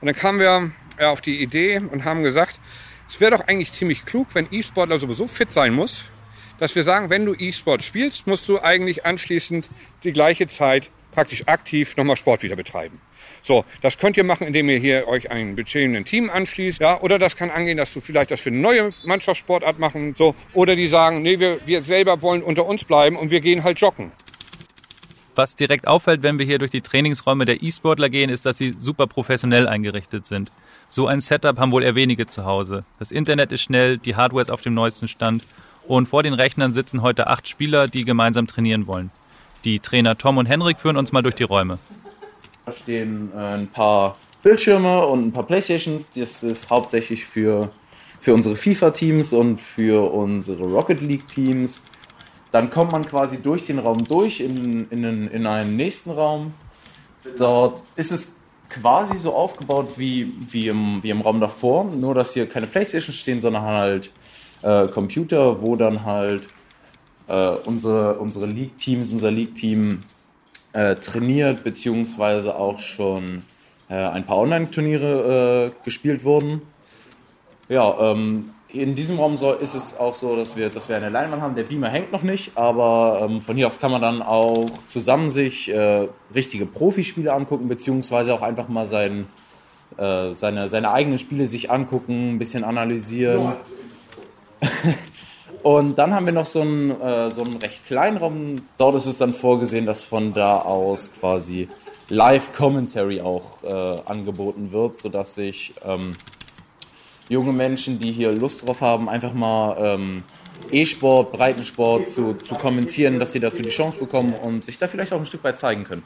Und 0.00 0.06
dann 0.06 0.16
kamen 0.16 0.40
wir 0.40 0.72
äh, 0.98 1.06
auf 1.06 1.20
die 1.20 1.40
Idee 1.40 1.78
und 1.78 2.04
haben 2.04 2.24
gesagt, 2.24 2.58
es 3.08 3.20
wäre 3.20 3.30
doch 3.30 3.46
eigentlich 3.46 3.70
ziemlich 3.70 4.04
klug, 4.04 4.26
wenn 4.34 4.48
E-Sportler 4.50 4.98
sowieso 4.98 5.28
fit 5.28 5.52
sein 5.52 5.72
muss, 5.72 6.02
dass 6.58 6.74
wir 6.74 6.82
sagen, 6.82 7.10
wenn 7.10 7.24
du 7.24 7.32
E-Sport 7.32 7.84
spielst, 7.84 8.26
musst 8.26 8.48
du 8.48 8.60
eigentlich 8.60 9.06
anschließend 9.06 9.70
die 10.02 10.12
gleiche 10.12 10.48
Zeit 10.48 10.90
praktisch 11.12 11.46
aktiv 11.46 11.96
nochmal 11.96 12.16
Sport 12.16 12.42
wieder 12.42 12.56
betreiben. 12.56 13.00
So, 13.42 13.64
das 13.82 13.98
könnt 13.98 14.16
ihr 14.16 14.24
machen, 14.24 14.46
indem 14.46 14.68
ihr 14.68 14.78
hier 14.78 15.08
euch 15.08 15.30
ein 15.30 15.56
bestehenden 15.56 16.04
Team 16.04 16.30
anschließt, 16.30 16.80
ja, 16.80 17.00
oder 17.00 17.18
das 17.18 17.36
kann 17.36 17.50
angehen, 17.50 17.76
dass 17.76 17.92
du 17.92 18.00
vielleicht 18.00 18.30
das 18.30 18.40
für 18.40 18.50
eine 18.50 18.58
neue 18.58 18.90
Mannschaftssportart 19.04 19.78
machen, 19.78 20.14
so, 20.14 20.34
oder 20.54 20.76
die 20.76 20.88
sagen, 20.88 21.22
nee, 21.22 21.38
wir, 21.38 21.60
wir 21.66 21.82
selber 21.82 22.22
wollen 22.22 22.42
unter 22.42 22.66
uns 22.66 22.84
bleiben 22.84 23.16
und 23.16 23.30
wir 23.30 23.40
gehen 23.40 23.64
halt 23.64 23.80
joggen. 23.80 24.12
Was 25.34 25.54
direkt 25.54 25.86
auffällt, 25.86 26.24
wenn 26.24 26.38
wir 26.40 26.46
hier 26.46 26.58
durch 26.58 26.72
die 26.72 26.80
Trainingsräume 26.80 27.44
der 27.44 27.62
E-Sportler 27.62 28.10
gehen, 28.10 28.28
ist, 28.28 28.44
dass 28.44 28.58
sie 28.58 28.74
super 28.76 29.06
professionell 29.06 29.68
eingerichtet 29.68 30.26
sind. 30.26 30.50
So 30.88 31.06
ein 31.06 31.20
Setup 31.20 31.58
haben 31.58 31.70
wohl 31.70 31.84
eher 31.84 31.94
wenige 31.94 32.26
zu 32.26 32.44
Hause. 32.44 32.84
Das 32.98 33.12
Internet 33.12 33.52
ist 33.52 33.62
schnell, 33.62 33.98
die 33.98 34.16
Hardware 34.16 34.42
ist 34.42 34.50
auf 34.50 34.62
dem 34.62 34.74
neuesten 34.74 35.06
Stand 35.06 35.44
und 35.86 36.08
vor 36.08 36.24
den 36.24 36.34
Rechnern 36.34 36.74
sitzen 36.74 37.02
heute 37.02 37.28
acht 37.28 37.46
Spieler, 37.46 37.86
die 37.86 38.04
gemeinsam 38.04 38.48
trainieren 38.48 38.88
wollen. 38.88 39.12
Die 39.64 39.78
Trainer 39.78 40.18
Tom 40.18 40.38
und 40.38 40.46
Henrik 40.46 40.78
führen 40.78 40.96
uns 40.96 41.12
mal 41.12 41.22
durch 41.22 41.34
die 41.34 41.44
Räume. 41.44 41.78
Stehen 42.72 43.30
äh, 43.34 43.38
ein 43.38 43.68
paar 43.68 44.16
Bildschirme 44.42 45.06
und 45.06 45.26
ein 45.26 45.32
paar 45.32 45.44
Playstations. 45.44 46.06
Das 46.14 46.42
ist 46.42 46.70
hauptsächlich 46.70 47.26
für, 47.26 47.70
für 48.20 48.34
unsere 48.34 48.56
FIFA-Teams 48.56 49.32
und 49.32 49.60
für 49.60 50.12
unsere 50.12 50.64
Rocket 50.64 51.00
League-Teams. 51.00 51.82
Dann 52.50 52.70
kommt 52.70 52.92
man 52.92 53.04
quasi 53.04 53.38
durch 53.38 53.64
den 53.64 53.78
Raum 53.78 54.04
durch 54.04 54.40
in, 54.40 54.88
in, 54.90 55.28
in 55.28 55.46
einen 55.46 55.76
nächsten 55.76 56.10
Raum. 56.10 56.54
Dort 57.36 57.82
ist 57.96 58.10
es 58.10 58.36
quasi 58.70 59.16
so 59.16 59.34
aufgebaut 59.34 59.92
wie, 59.96 60.32
wie, 60.50 60.68
im, 60.68 61.02
wie 61.02 61.10
im 61.10 61.20
Raum 61.20 61.40
davor, 61.40 61.84
nur 61.84 62.14
dass 62.14 62.34
hier 62.34 62.46
keine 62.48 62.66
Playstations 62.66 63.16
stehen, 63.16 63.40
sondern 63.40 63.62
halt 63.62 64.10
äh, 64.62 64.86
Computer, 64.88 65.60
wo 65.60 65.76
dann 65.76 66.04
halt 66.04 66.48
äh, 67.28 67.50
unsere, 67.64 68.18
unsere 68.18 68.46
League-Teams, 68.46 69.12
unser 69.12 69.30
League-Team 69.30 70.00
äh, 70.78 70.94
trainiert, 70.94 71.64
beziehungsweise 71.64 72.54
auch 72.54 72.78
schon 72.78 73.42
äh, 73.90 73.94
ein 73.94 74.24
paar 74.24 74.38
Online-Turniere 74.38 75.72
äh, 75.72 75.84
gespielt 75.84 76.24
wurden. 76.24 76.62
Ja, 77.68 78.12
ähm, 78.12 78.50
in 78.68 78.94
diesem 78.94 79.18
Raum 79.18 79.36
soll, 79.36 79.56
ist 79.60 79.74
es 79.74 79.98
auch 79.98 80.14
so, 80.14 80.36
dass 80.36 80.56
wir, 80.56 80.68
dass 80.70 80.88
wir 80.88 80.96
eine 80.96 81.08
Leinwand 81.08 81.42
haben. 81.42 81.56
Der 81.56 81.64
Beamer 81.64 81.88
hängt 81.88 82.12
noch 82.12 82.22
nicht, 82.22 82.56
aber 82.56 83.26
ähm, 83.28 83.42
von 83.42 83.56
hier 83.56 83.66
aus 83.66 83.80
kann 83.80 83.90
man 83.90 84.00
dann 84.00 84.22
auch 84.22 84.66
zusammen 84.86 85.30
sich 85.30 85.68
äh, 85.68 86.06
richtige 86.32 86.64
Profispiele 86.64 87.32
angucken, 87.32 87.66
beziehungsweise 87.66 88.32
auch 88.32 88.42
einfach 88.42 88.68
mal 88.68 88.86
sein, 88.86 89.26
äh, 89.96 90.34
seine, 90.34 90.68
seine 90.68 90.92
eigenen 90.92 91.18
Spiele 91.18 91.48
sich 91.48 91.72
angucken, 91.72 92.34
ein 92.34 92.38
bisschen 92.38 92.62
analysieren. 92.62 93.54
Und 95.62 95.96
dann 95.96 96.14
haben 96.14 96.26
wir 96.26 96.32
noch 96.32 96.46
so 96.46 96.60
einen, 96.60 97.00
äh, 97.00 97.30
so 97.30 97.42
einen 97.42 97.56
recht 97.56 97.84
kleinen 97.84 98.16
Raum. 98.16 98.56
Dort 98.76 98.94
ist 98.96 99.06
es 99.06 99.18
dann 99.18 99.32
vorgesehen, 99.32 99.86
dass 99.86 100.04
von 100.04 100.32
da 100.32 100.60
aus 100.60 101.10
quasi 101.18 101.68
Live-Commentary 102.08 103.20
auch 103.20 103.62
äh, 103.62 104.00
angeboten 104.04 104.72
wird, 104.72 104.96
sodass 104.96 105.34
sich 105.34 105.74
ähm, 105.84 106.12
junge 107.28 107.52
Menschen, 107.52 107.98
die 107.98 108.12
hier 108.12 108.32
Lust 108.32 108.66
drauf 108.66 108.80
haben, 108.80 109.08
einfach 109.08 109.34
mal 109.34 109.76
ähm, 109.78 110.24
E-Sport, 110.70 111.32
Breitensport 111.32 112.08
zu, 112.08 112.34
zu 112.34 112.54
kommentieren, 112.54 113.18
dass 113.18 113.32
sie 113.32 113.40
dazu 113.40 113.62
die 113.62 113.70
Chance 113.70 113.98
bekommen 113.98 114.34
und 114.34 114.64
sich 114.64 114.78
da 114.78 114.88
vielleicht 114.88 115.12
auch 115.12 115.18
ein 115.18 115.26
Stück 115.26 115.44
weit 115.44 115.58
zeigen 115.58 115.84
können. 115.84 116.02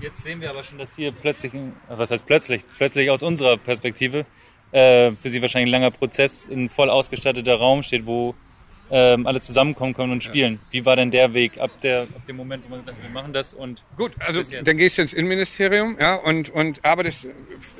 Jetzt 0.00 0.22
sehen 0.22 0.40
wir 0.40 0.48
aber 0.48 0.64
schon, 0.64 0.78
dass 0.78 0.96
hier 0.96 1.12
plötzlich, 1.12 1.52
was 1.88 2.10
heißt 2.10 2.24
plötzlich, 2.24 2.62
plötzlich 2.78 3.10
aus 3.10 3.22
unserer 3.22 3.58
Perspektive, 3.58 4.24
äh, 4.72 5.12
für 5.12 5.30
sie 5.30 5.40
wahrscheinlich 5.42 5.68
ein 5.68 5.80
langer 5.82 5.90
Prozess, 5.90 6.46
ein 6.50 6.68
voll 6.68 6.90
ausgestatteter 6.90 7.56
Raum 7.56 7.82
steht, 7.82 8.06
wo 8.06 8.34
ähm, 8.90 9.26
alle 9.26 9.40
zusammenkommen 9.40 9.94
können 9.94 10.12
und 10.12 10.24
spielen. 10.24 10.54
Ja. 10.54 10.60
Wie 10.70 10.84
war 10.86 10.96
denn 10.96 11.10
der 11.10 11.34
Weg 11.34 11.58
ab, 11.58 11.70
der, 11.82 12.02
ab 12.02 12.26
dem 12.26 12.36
Moment, 12.36 12.64
wo 12.64 12.70
man 12.70 12.80
gesagt 12.80 12.98
hat, 12.98 13.04
wir 13.04 13.10
machen 13.10 13.32
das 13.32 13.54
und 13.54 13.82
gut, 13.96 14.12
also 14.18 14.42
dann 14.62 14.76
gehst 14.76 14.98
du 14.98 15.02
ins 15.02 15.12
Innenministerium, 15.12 15.96
ja 16.00 16.14
und 16.14 16.50
und 16.50 16.84
arbeitest, 16.84 17.28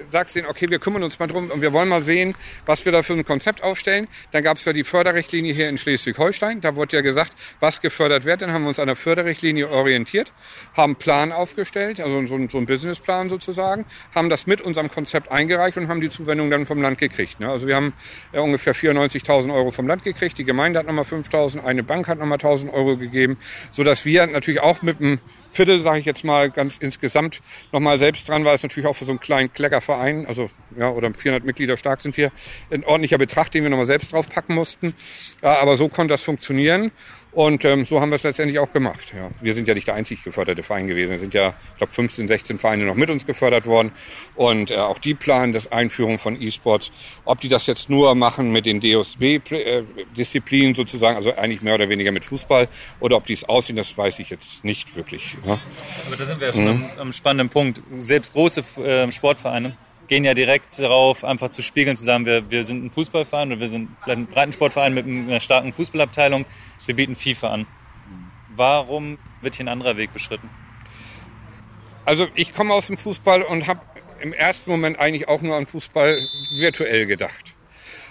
sagst 0.09 0.37
denen, 0.37 0.47
okay, 0.47 0.69
wir 0.69 0.79
kümmern 0.79 1.03
uns 1.03 1.19
mal 1.19 1.27
drum 1.27 1.51
und 1.51 1.63
wir 1.63 1.73
wollen 1.73 1.89
mal 1.89 2.03
sehen, 2.03 2.35
was 2.67 2.85
wir 2.85 2.93
da 2.93 3.03
für 3.03 3.15
ein 3.15 3.25
Konzept 3.25 3.63
aufstellen. 3.63 4.09
Dann 4.33 4.43
gab 4.43 4.57
es 4.57 4.65
ja 4.65 4.73
die 4.73 4.85
Förderrichtlinie 4.85 5.53
hier 5.53 5.69
in 5.69 5.79
Schleswig-Holstein. 5.79 6.61
Da 6.61 6.77
wurde 6.77 6.97
ja 6.97 7.03
gesagt, 7.03 7.33
was 7.61 7.81
gefördert 7.81 8.25
wird. 8.25 8.43
Dann 8.43 8.53
haben 8.53 8.63
wir 8.63 8.69
uns 8.69 8.79
an 8.79 8.87
der 8.87 8.97
Förderrichtlinie 8.97 9.69
orientiert, 9.69 10.33
haben 10.77 10.91
einen 10.91 10.97
Plan 10.97 11.33
aufgestellt, 11.33 12.01
also 12.01 12.27
so, 12.27 12.49
so 12.49 12.59
einen 12.59 12.67
Businessplan 12.67 13.29
sozusagen, 13.29 13.85
haben 14.15 14.31
das 14.31 14.47
mit 14.47 14.61
unserem 14.61 14.91
Konzept 14.91 15.31
eingereicht 15.31 15.77
und 15.77 15.89
haben 15.89 16.01
die 16.01 16.11
Zuwendung 16.11 16.51
dann 16.51 16.67
vom 16.67 16.83
Land 16.83 16.99
gekriegt. 16.99 17.41
Ne? 17.41 17.49
Also 17.49 17.67
wir 17.67 17.77
haben 17.77 17.93
ja, 18.33 18.41
ungefähr 18.41 18.75
94.000 18.75 19.53
Euro 19.55 19.71
vom 19.71 19.87
Land 19.87 20.05
gekriegt. 20.05 20.39
Die 20.39 20.45
Gemeinde 20.45 20.79
hat 20.79 20.87
nochmal 20.87 21.00
nochmal 21.01 21.05
5000, 21.05 21.65
eine 21.65 21.83
Bank 21.83 22.09
hat 22.09 22.19
nochmal 22.19 22.37
1000 22.37 22.73
Euro 22.73 22.97
gegeben, 22.97 23.39
so 23.73 23.85
dass 23.85 24.05
wir 24.05 24.27
natürlich 24.27 24.61
auch 24.61 24.83
mit 24.83 25.01
einem 25.01 25.19
Viertel, 25.51 25.81
sage 25.81 25.99
ich 25.99 26.05
jetzt 26.05 26.25
mal, 26.25 26.51
ganz 26.51 26.79
insgesamt 26.79 27.41
nochmal 27.73 27.99
selbst 27.99 28.29
dran, 28.29 28.45
weil 28.45 28.55
es 28.55 28.63
natürlich 28.63 28.87
auch 28.87 28.95
für 28.95 29.05
so 29.05 29.13
einen 29.13 29.21
kleinen 29.21 29.53
Kleckerverein, 29.53 30.27
also 30.27 30.51
ja, 30.77 30.91
oder 30.91 31.13
400 31.13 31.45
Mitglieder 31.45 31.77
stark 31.77 32.01
sind 32.03 32.17
wir, 32.17 32.31
ein 32.71 32.85
ordentlicher 32.85 33.19
Betrag, 33.19 33.51
den 33.51 33.63
wir 33.63 33.71
nochmal 33.71 33.87
selbst 33.87 34.13
draufpacken 34.13 34.55
mussten. 34.55 34.95
Ja, 35.43 35.59
aber 35.61 35.77
so 35.77 35.89
konnte 35.89 36.13
das 36.13 36.23
funktionieren. 36.23 36.93
Und 37.33 37.65
ähm, 37.65 37.85
so 37.85 38.01
haben 38.01 38.11
wir 38.11 38.17
es 38.17 38.25
letztendlich 38.25 38.59
auch 38.59 38.73
gemacht. 38.73 39.13
Ja. 39.17 39.29
Wir 39.41 39.55
sind 39.55 39.69
ja 39.69 39.75
nicht 39.75 39.87
der 39.87 39.95
einzig 39.95 40.25
geförderte 40.25 40.63
Verein 40.65 40.89
gewesen. 40.89 41.13
Es 41.13 41.21
sind 41.21 41.33
ja, 41.33 41.55
ich 41.73 41.79
glaube, 41.79 41.93
15, 41.93 42.27
16 42.27 42.59
Vereine 42.59 42.85
noch 42.85 42.97
mit 42.97 43.09
uns 43.09 43.25
gefördert 43.25 43.67
worden. 43.67 43.93
Und 44.35 44.71
äh, 44.71 44.77
auch 44.77 44.99
die 44.99 45.15
planen 45.15 45.53
das 45.53 45.71
Einführung 45.71 46.19
von 46.19 46.41
E-Sports. 46.41 46.91
Ob 47.25 47.41
die 47.41 47.49
das 47.49 47.67
jetzt 47.67 47.89
nur 47.89 48.15
machen 48.17 48.51
mit 48.51 48.67
den 48.67 48.81
DOSB-Disziplinen 48.81 50.75
sozusagen, 50.75 51.17
also 51.17 51.35
eigentlich 51.37 51.63
mehr 51.63 51.75
oder 51.75 51.89
weniger 51.89 52.11
mit 52.11 52.25
Fußball, 52.25 52.69
oder 52.99 53.17
ob 53.17 53.27
die 53.27 53.35
es 53.35 53.45
aussehen, 53.49 53.77
das 53.77 53.97
weiß 53.97 54.19
ich 54.19 54.31
jetzt 54.31 54.65
nicht 54.65 54.97
wirklich. 54.97 55.37
Ja. 55.47 55.59
Aber 56.07 56.17
da 56.17 56.25
sind 56.27 56.41
wir 56.41 56.49
ja 56.49 56.53
schon 56.53 56.65
mhm. 56.65 56.85
am, 56.97 56.99
am, 56.99 57.13
spannenden 57.13 57.49
Punkt. 57.49 57.81
Selbst 57.99 58.33
große 58.33 58.65
äh, 58.83 59.13
Sportvereine 59.13 59.77
gehen 60.11 60.25
ja 60.25 60.35
direkt 60.35 60.77
darauf, 60.79 61.25
einfach 61.25 61.51
zu 61.51 61.63
spiegeln, 61.63 61.97
zu 61.97 62.05
sagen, 62.05 62.27
wir, 62.27 62.51
wir 62.51 62.65
sind 62.65 62.85
ein 62.85 62.91
Fußballverein 62.91 63.53
oder 63.53 63.61
wir 63.61 63.69
sind 63.69 63.91
ein 64.07 64.27
Breitensportverein 64.27 64.93
mit 64.93 65.07
einer 65.07 65.39
starken 65.39 65.73
Fußballabteilung, 65.73 66.47
wir 66.85 66.97
bieten 66.97 67.15
FIFA 67.15 67.51
an. 67.51 67.67
Warum 68.57 69.19
wird 69.41 69.55
hier 69.55 69.67
ein 69.67 69.69
anderer 69.69 69.97
Weg 69.97 70.13
beschritten? 70.13 70.51
Also 72.05 72.27
ich 72.35 72.53
komme 72.53 72.75
aus 72.75 72.89
dem 72.89 72.99
Fußball 72.99 73.43
und 73.43 73.69
habe 73.69 73.83
im 74.21 74.33
ersten 74.33 74.69
Moment 74.69 74.99
eigentlich 74.99 75.29
auch 75.29 75.43
nur 75.43 75.57
an 75.57 75.67
Fußball 75.67 76.19
virtuell 76.57 77.07
gedacht. 77.07 77.55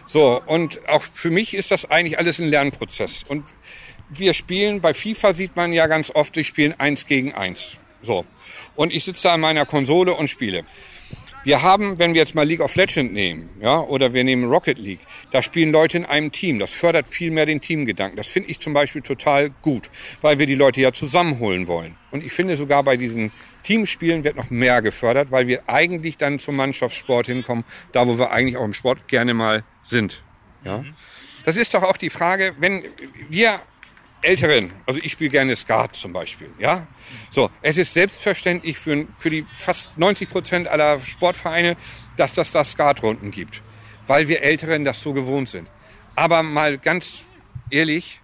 So, 0.06 0.42
und 0.46 0.88
auch 0.88 1.04
für 1.04 1.30
mich 1.30 1.54
ist 1.54 1.70
das 1.70 1.92
eigentlich 1.92 2.18
alles 2.18 2.40
ein 2.40 2.48
Lernprozess. 2.48 3.26
Und 3.28 3.44
wir 4.08 4.34
spielen, 4.34 4.80
bei 4.80 4.94
FIFA 4.94 5.34
sieht 5.34 5.58
man 5.58 5.74
ja 5.74 5.88
ganz 5.88 6.12
oft, 6.16 6.34
wir 6.38 6.46
spielen 6.46 6.80
eins 6.80 7.06
gegen 7.06 7.34
eins. 7.34 7.76
So. 8.02 8.26
Und 8.78 8.94
ich 8.94 9.04
sitze 9.04 9.24
da 9.24 9.34
an 9.34 9.42
meiner 9.42 9.66
Konsole 9.66 10.14
und 10.14 10.30
spiele. 10.30 10.64
Wir 11.44 11.62
haben, 11.62 11.98
wenn 12.00 12.14
wir 12.14 12.20
jetzt 12.20 12.36
mal 12.36 12.46
League 12.46 12.60
of 12.60 12.76
Legends 12.76 13.14
nehmen, 13.14 13.50
ja, 13.62 13.80
oder 13.80 14.14
wir 14.14 14.24
nehmen 14.24 14.44
Rocket 14.52 14.78
League, 14.78 15.00
da 15.32 15.42
spielen 15.42 15.72
Leute 15.72 15.98
in 15.98 16.06
einem 16.06 16.32
Team. 16.32 16.60
Das 16.60 16.74
fördert 16.74 17.08
viel 17.08 17.32
mehr 17.32 17.46
den 17.46 17.62
Teamgedanken. 17.62 18.18
Das 18.18 18.28
finde 18.28 18.50
ich 18.50 18.60
zum 18.60 18.74
Beispiel 18.74 19.02
total 19.02 19.50
gut, 19.62 19.90
weil 20.22 20.38
wir 20.38 20.48
die 20.48 20.56
Leute 20.56 20.82
ja 20.82 20.92
zusammenholen 20.92 21.68
wollen. 21.68 21.96
Und 22.12 22.26
ich 22.26 22.34
finde 22.34 22.56
sogar 22.58 22.84
bei 22.84 22.98
diesen 22.98 23.32
Teamspielen 23.64 24.24
wird 24.24 24.36
noch 24.36 24.50
mehr 24.50 24.82
gefördert, 24.82 25.32
weil 25.32 25.48
wir 25.48 25.70
eigentlich 25.70 26.18
dann 26.18 26.40
zum 26.40 26.58
Mannschaftssport 26.58 27.28
hinkommen, 27.28 27.64
da 27.94 28.06
wo 28.06 28.18
wir 28.18 28.32
eigentlich 28.32 28.58
auch 28.58 28.66
im 28.66 28.74
Sport 28.74 29.08
gerne 29.08 29.34
mal 29.34 29.64
sind. 29.84 30.22
Ja. 30.66 30.84
Das 31.46 31.56
ist 31.56 31.74
doch 31.74 31.84
auch 31.84 31.98
die 31.98 32.10
Frage, 32.10 32.54
wenn 32.60 32.84
wir 33.30 33.62
Älteren, 34.22 34.72
also 34.86 35.00
ich 35.02 35.14
spiele 35.14 35.30
gerne 35.30 35.56
Skat 35.56 35.96
zum 35.96 36.12
Beispiel, 36.12 36.50
ja. 36.60 36.88
So, 37.32 37.50
es 37.62 37.78
ist 37.78 37.94
selbstverständlich 37.94 38.78
für, 38.78 39.08
für 39.18 39.30
die 39.30 39.46
fast 39.54 39.98
90 39.98 40.30
Prozent 40.30 40.68
aller 40.68 41.00
Sportvereine, 41.00 41.78
dass 42.18 42.34
das 42.34 42.52
das 42.52 42.72
Skatrunden 42.72 43.32
gibt, 43.32 43.62
weil 44.08 44.28
wir 44.28 44.42
Älteren 44.42 44.84
das 44.84 45.02
so 45.02 45.14
gewohnt 45.14 45.48
sind. 45.48 45.70
Aber 46.16 46.44
mal 46.44 46.78
ganz 46.78 47.24
ehrlich, 47.70 48.20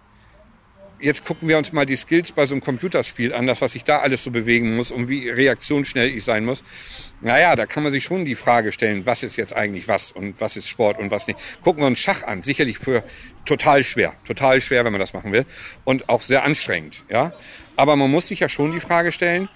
jetzt 1.00 1.24
gucken 1.24 1.48
wir 1.48 1.58
uns 1.58 1.72
mal 1.72 1.86
die 1.86 1.96
Skills 1.96 2.32
bei 2.32 2.46
so 2.46 2.54
einem 2.54 2.62
Computerspiel 2.62 3.34
an, 3.34 3.46
das, 3.46 3.60
was 3.60 3.74
ich 3.74 3.84
da 3.84 3.98
alles 3.98 4.24
so 4.24 4.30
bewegen 4.30 4.76
muss 4.76 4.90
und 4.90 5.08
wie 5.08 5.28
reaktionsschnell 5.28 6.08
ich 6.08 6.24
sein 6.24 6.44
muss. 6.44 6.62
Naja, 7.20 7.56
da 7.56 7.66
kann 7.66 7.82
man 7.82 7.92
sich 7.92 8.04
schon 8.04 8.24
die 8.24 8.34
Frage 8.34 8.72
stellen, 8.72 9.06
was 9.06 9.22
ist 9.22 9.36
jetzt 9.36 9.54
eigentlich 9.54 9.88
was 9.88 10.12
und 10.12 10.40
was 10.40 10.56
ist 10.56 10.68
Sport 10.68 10.98
und 10.98 11.10
was 11.10 11.26
nicht. 11.26 11.38
Gucken 11.62 11.82
wir 11.82 11.86
uns 11.86 11.98
Schach 11.98 12.22
an, 12.22 12.42
sicherlich 12.42 12.78
für 12.78 13.04
total 13.44 13.84
schwer, 13.84 14.14
total 14.26 14.60
schwer, 14.60 14.84
wenn 14.84 14.92
man 14.92 15.00
das 15.00 15.12
machen 15.12 15.32
will 15.32 15.46
und 15.84 16.08
auch 16.08 16.20
sehr 16.20 16.42
anstrengend, 16.44 17.04
ja. 17.08 17.32
Aber 17.76 17.96
man 17.96 18.10
muss 18.10 18.28
sich 18.28 18.40
ja 18.40 18.48
schon 18.48 18.72
die 18.72 18.80
Frage 18.80 19.12
stellen, 19.12 19.48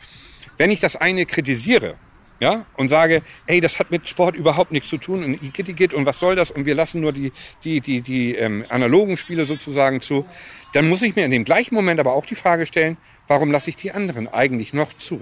wenn 0.59 0.70
ich 0.70 0.80
das 0.80 0.97
eine 0.97 1.26
kritisiere, 1.26 1.97
ja, 2.40 2.64
und 2.76 2.88
sage, 2.88 3.23
ey, 3.47 3.61
das 3.61 3.78
hat 3.78 3.90
mit 3.90 4.09
Sport 4.09 4.35
überhaupt 4.35 4.73
nichts 4.73 4.88
zu 4.88 4.97
tun 4.97 5.23
und 5.23 5.42
Igitt, 5.42 5.92
und 5.92 6.06
was 6.06 6.18
soll 6.18 6.35
das 6.35 6.50
und 6.50 6.64
wir 6.64 6.75
lassen 6.75 7.00
nur 7.02 7.12
die, 7.12 7.32
die, 7.64 7.80
die, 7.80 8.00
die 8.00 8.35
ähm, 8.35 8.64
analogen 8.70 9.18
Spiele 9.18 9.44
sozusagen 9.44 10.00
zu, 10.00 10.25
dann 10.73 10.88
muss 10.88 11.02
ich 11.02 11.14
mir 11.14 11.25
in 11.26 11.30
dem 11.30 11.44
gleichen 11.44 11.75
Moment 11.75 12.00
aber 12.00 12.14
auch 12.14 12.25
die 12.25 12.35
Frage 12.35 12.64
stellen, 12.64 12.97
warum 13.28 13.50
lasse 13.52 13.68
ich 13.68 13.76
die 13.76 13.92
anderen 13.92 14.26
eigentlich 14.26 14.73
noch 14.73 14.94
zu? 14.94 15.20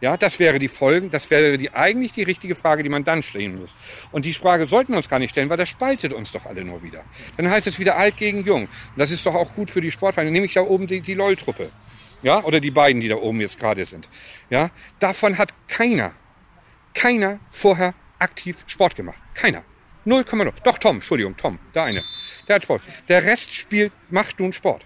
Ja, 0.00 0.16
das 0.16 0.38
wäre 0.38 0.58
die 0.58 0.68
Folgen, 0.68 1.10
das 1.10 1.30
wäre 1.30 1.56
die, 1.56 1.72
eigentlich 1.72 2.12
die 2.12 2.22
richtige 2.22 2.54
Frage, 2.54 2.82
die 2.82 2.90
man 2.90 3.02
dann 3.02 3.22
stellen 3.22 3.56
muss. 3.56 3.74
Und 4.12 4.26
die 4.26 4.34
Frage 4.34 4.66
sollten 4.66 4.92
wir 4.92 4.98
uns 4.98 5.08
gar 5.08 5.18
nicht 5.18 5.30
stellen, 5.30 5.48
weil 5.48 5.56
das 5.56 5.70
spaltet 5.70 6.12
uns 6.12 6.32
doch 6.32 6.44
alle 6.44 6.64
nur 6.64 6.82
wieder. 6.82 7.02
Dann 7.38 7.50
heißt 7.50 7.66
es 7.66 7.78
wieder 7.78 7.96
alt 7.96 8.18
gegen 8.18 8.44
jung. 8.44 8.64
Und 8.64 8.98
das 8.98 9.10
ist 9.10 9.24
doch 9.24 9.34
auch 9.34 9.54
gut 9.54 9.70
für 9.70 9.80
die 9.80 9.90
Sportvereine. 9.90 10.30
Nehme 10.30 10.44
ich 10.44 10.52
da 10.52 10.60
oben 10.60 10.86
die, 10.86 11.00
die 11.00 11.14
LOL-Truppe. 11.14 11.70
Ja, 12.22 12.44
oder 12.44 12.60
die 12.60 12.70
beiden, 12.70 13.00
die 13.00 13.08
da 13.08 13.16
oben 13.16 13.40
jetzt 13.40 13.58
gerade 13.58 13.86
sind. 13.86 14.06
Ja, 14.50 14.70
davon 14.98 15.38
hat 15.38 15.54
keiner 15.66 16.12
keiner 16.96 17.38
vorher 17.48 17.94
aktiv 18.18 18.56
Sport 18.66 18.96
gemacht. 18.96 19.18
Keiner. 19.34 19.62
0,0. 20.06 20.52
Doch 20.64 20.78
Tom, 20.78 20.96
Entschuldigung, 20.96 21.36
Tom, 21.36 21.58
der 21.74 21.84
eine. 21.84 22.02
Der 22.48 22.56
hat 22.56 22.64
Sport. 22.64 22.82
Der 23.08 23.22
Rest 23.22 23.52
spielt, 23.54 23.92
macht 24.08 24.40
nun 24.40 24.52
Sport. 24.52 24.84